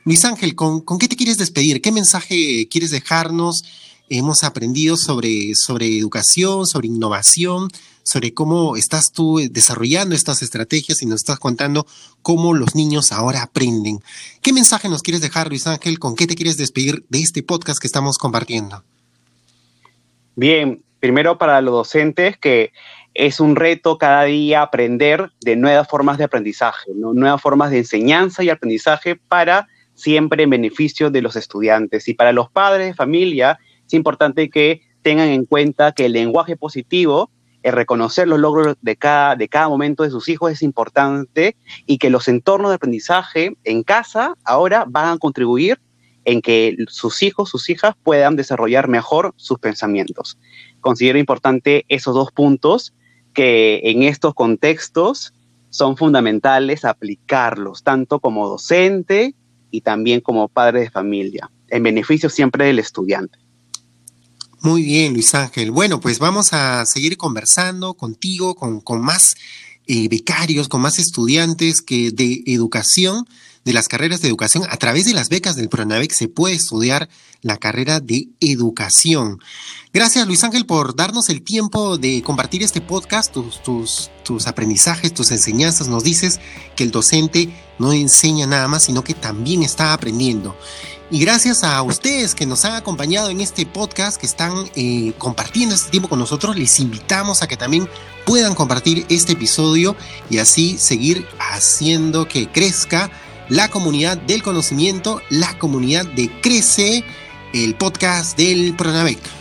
Luis 0.04 0.26
Ángel, 0.26 0.56
¿con, 0.56 0.82
¿con 0.82 0.98
qué 0.98 1.08
te 1.08 1.16
quieres 1.16 1.38
despedir? 1.38 1.82
¿Qué 1.82 1.94
mensaje 1.94 2.68
quieres 2.70 2.92
dejarnos? 2.92 3.64
hemos 4.10 4.44
aprendido 4.44 4.98
sobre, 4.98 5.56
sobre 5.56 5.98
educación, 5.98 6.68
sobre 6.68 6.88
innovación, 6.88 7.70
sobre 8.12 8.34
cómo 8.34 8.76
estás 8.76 9.14
tú 9.14 9.40
desarrollando 9.50 10.16
estas 10.16 10.42
estrategias 10.42 11.02
y 11.02 11.06
nos 11.06 11.22
estás 11.22 11.40
contando 11.40 11.88
cómo 12.22 12.54
los 12.54 12.76
niños 12.76 13.14
ahora 13.14 13.42
aprenden. 13.42 14.00
¿Qué 14.42 14.52
mensaje 14.52 14.90
nos 14.90 15.02
quieres 15.02 15.22
dejar, 15.22 15.48
Luis 15.48 15.66
Ángel? 15.66 15.98
¿Con 15.98 16.18
qué 16.18 16.28
te 16.28 16.36
quieres 16.36 16.58
despedir 16.58 17.06
de 17.08 17.20
este 17.20 17.42
podcast 17.42 17.80
que 17.80 17.88
estamos 17.88 18.18
compartiendo? 18.18 18.84
Bien, 20.36 20.84
primero 21.00 21.38
para 21.38 21.62
los 21.62 21.74
docentes 21.74 22.38
que 22.38 22.74
es 23.14 23.40
un 23.40 23.56
reto 23.56 23.98
cada 23.98 24.26
día 24.26 24.62
aprender 24.62 25.32
de 25.40 25.56
nuevas 25.56 25.88
formas 25.88 26.18
de 26.18 26.26
aprendizaje, 26.26 26.92
nuevas 26.94 27.42
formas 27.42 27.72
de 27.72 27.78
enseñanza 27.78 28.44
y 28.44 28.50
aprendizaje 28.50 29.16
para 29.16 29.70
siempre 29.94 30.44
en 30.44 30.50
beneficio 30.50 31.12
de 31.12 31.22
los 31.22 31.38
estudiantes. 31.38 32.10
Y 32.10 32.14
para 32.14 32.34
los 32.34 32.52
padres 32.52 32.88
de 32.88 32.94
familia, 32.94 33.58
es 33.88 33.94
importante 33.94 34.50
que 34.50 34.82
tengan 35.02 35.30
en 35.30 35.46
cuenta 35.46 35.94
que 35.94 36.08
el 36.08 36.12
lenguaje 36.12 36.58
positivo, 36.58 37.30
el 37.64 37.74
reconocer 37.74 38.28
los 38.28 38.40
logros 38.40 38.76
de 38.82 38.96
cada, 38.96 39.36
de 39.36 39.48
cada 39.48 39.70
momento 39.70 40.04
de 40.04 40.10
sus 40.10 40.30
hijos 40.30 40.52
es 40.52 40.62
importante 40.62 41.56
y 41.86 41.98
que 41.98 42.10
los 42.10 42.28
entornos 42.28 42.72
de 42.72 42.76
aprendizaje 42.76 43.56
en 43.64 43.84
casa 43.84 44.36
ahora 44.44 44.86
van 44.88 45.14
a 45.14 45.18
contribuir 45.18 45.80
en 46.26 46.42
que 46.42 46.76
sus 46.88 47.24
hijos, 47.24 47.50
sus 47.50 47.70
hijas 47.70 47.96
puedan 48.04 48.36
desarrollar 48.36 48.88
mejor 48.88 49.34
sus 49.38 49.60
pensamientos. 49.60 50.38
Considero 50.80 51.20
importante 51.20 51.86
esos 51.88 52.14
dos 52.14 52.32
puntos 52.32 52.94
que 53.34 53.82
en 53.84 54.04
estos 54.04 54.34
contextos 54.34 55.34
son 55.70 55.98
fundamentales 55.98 56.86
aplicarlos, 56.86 57.84
tanto 57.84 58.20
como 58.20 58.48
docente 58.48 59.36
y 59.72 59.82
también 59.82 60.20
como 60.20 60.50
padre 60.50 60.82
de 60.82 60.92
familia, 60.92 61.50
en 61.70 61.84
beneficio 61.84 62.30
siempre 62.30 62.66
del 62.66 62.80
estudiante. 62.80 63.41
Muy 64.64 64.84
bien, 64.84 65.14
Luis 65.14 65.34
Ángel. 65.34 65.72
Bueno, 65.72 66.00
pues 66.00 66.20
vamos 66.20 66.54
a 66.54 66.86
seguir 66.86 67.18
conversando 67.18 67.96
contigo, 67.96 68.54
con, 68.54 68.80
con 68.80 69.02
más 69.02 69.34
eh, 69.88 70.08
becarios, 70.08 70.68
con 70.68 70.82
más 70.82 71.00
estudiantes 71.00 71.82
que 71.82 72.12
de 72.12 72.44
educación, 72.46 73.26
de 73.66 73.74
las 73.74 73.88
carreras 73.88 74.22
de 74.22 74.28
educación. 74.28 74.64
A 74.70 74.78
través 74.78 75.06
de 75.06 75.16
las 75.16 75.30
becas 75.30 75.56
del 75.56 75.68
PRONAVEC 75.68 76.12
se 76.12 76.28
puede 76.28 76.54
estudiar 76.54 77.10
la 77.42 77.58
carrera 77.58 78.00
de 78.00 78.28
educación. 78.40 79.40
Gracias, 79.94 80.28
Luis 80.28 80.44
Ángel, 80.44 80.68
por 80.68 80.96
darnos 80.96 81.30
el 81.30 81.42
tiempo 81.42 81.98
de 81.98 82.22
compartir 82.22 82.62
este 82.62 82.82
podcast, 82.82 83.34
tus, 83.34 83.64
tus, 83.64 84.12
tus 84.24 84.46
aprendizajes, 84.46 85.12
tus 85.12 85.32
enseñanzas. 85.32 85.88
Nos 85.88 86.04
dices 86.04 86.40
que 86.76 86.84
el 86.84 86.92
docente 86.92 87.52
no 87.80 87.94
enseña 87.94 88.46
nada 88.46 88.68
más, 88.68 88.84
sino 88.84 89.04
que 89.04 89.16
también 89.16 89.64
está 89.64 89.92
aprendiendo. 89.92 90.56
Y 91.14 91.20
gracias 91.20 91.66
a 91.66 91.82
ustedes 91.84 92.34
que 92.34 92.46
nos 92.46 92.64
han 92.64 92.76
acompañado 92.76 93.30
en 93.30 93.42
este 93.42 93.66
podcast, 93.66 94.18
que 94.18 94.26
están 94.26 94.54
eh, 94.78 95.12
compartiendo 95.18 95.76
este 95.76 95.92
tiempo 95.92 96.08
con 96.08 96.20
nosotros, 96.20 96.56
les 96.56 96.80
invitamos 96.80 97.42
a 97.42 97.50
que 97.50 97.58
también 97.58 97.90
puedan 98.26 98.56
compartir 98.56 99.06
este 99.10 99.34
episodio 99.34 99.98
y 100.30 100.38
así 100.38 100.78
seguir 100.78 101.28
haciendo 101.38 102.30
que 102.30 102.48
crezca 102.48 103.12
la 103.50 103.68
comunidad 103.68 104.18
del 104.20 104.42
conocimiento, 104.42 105.22
la 105.30 105.60
comunidad 105.60 106.06
de 106.06 106.32
Crece, 106.40 107.04
el 107.54 107.76
podcast 107.76 108.38
del 108.38 108.74
Pronavec. 108.78 109.41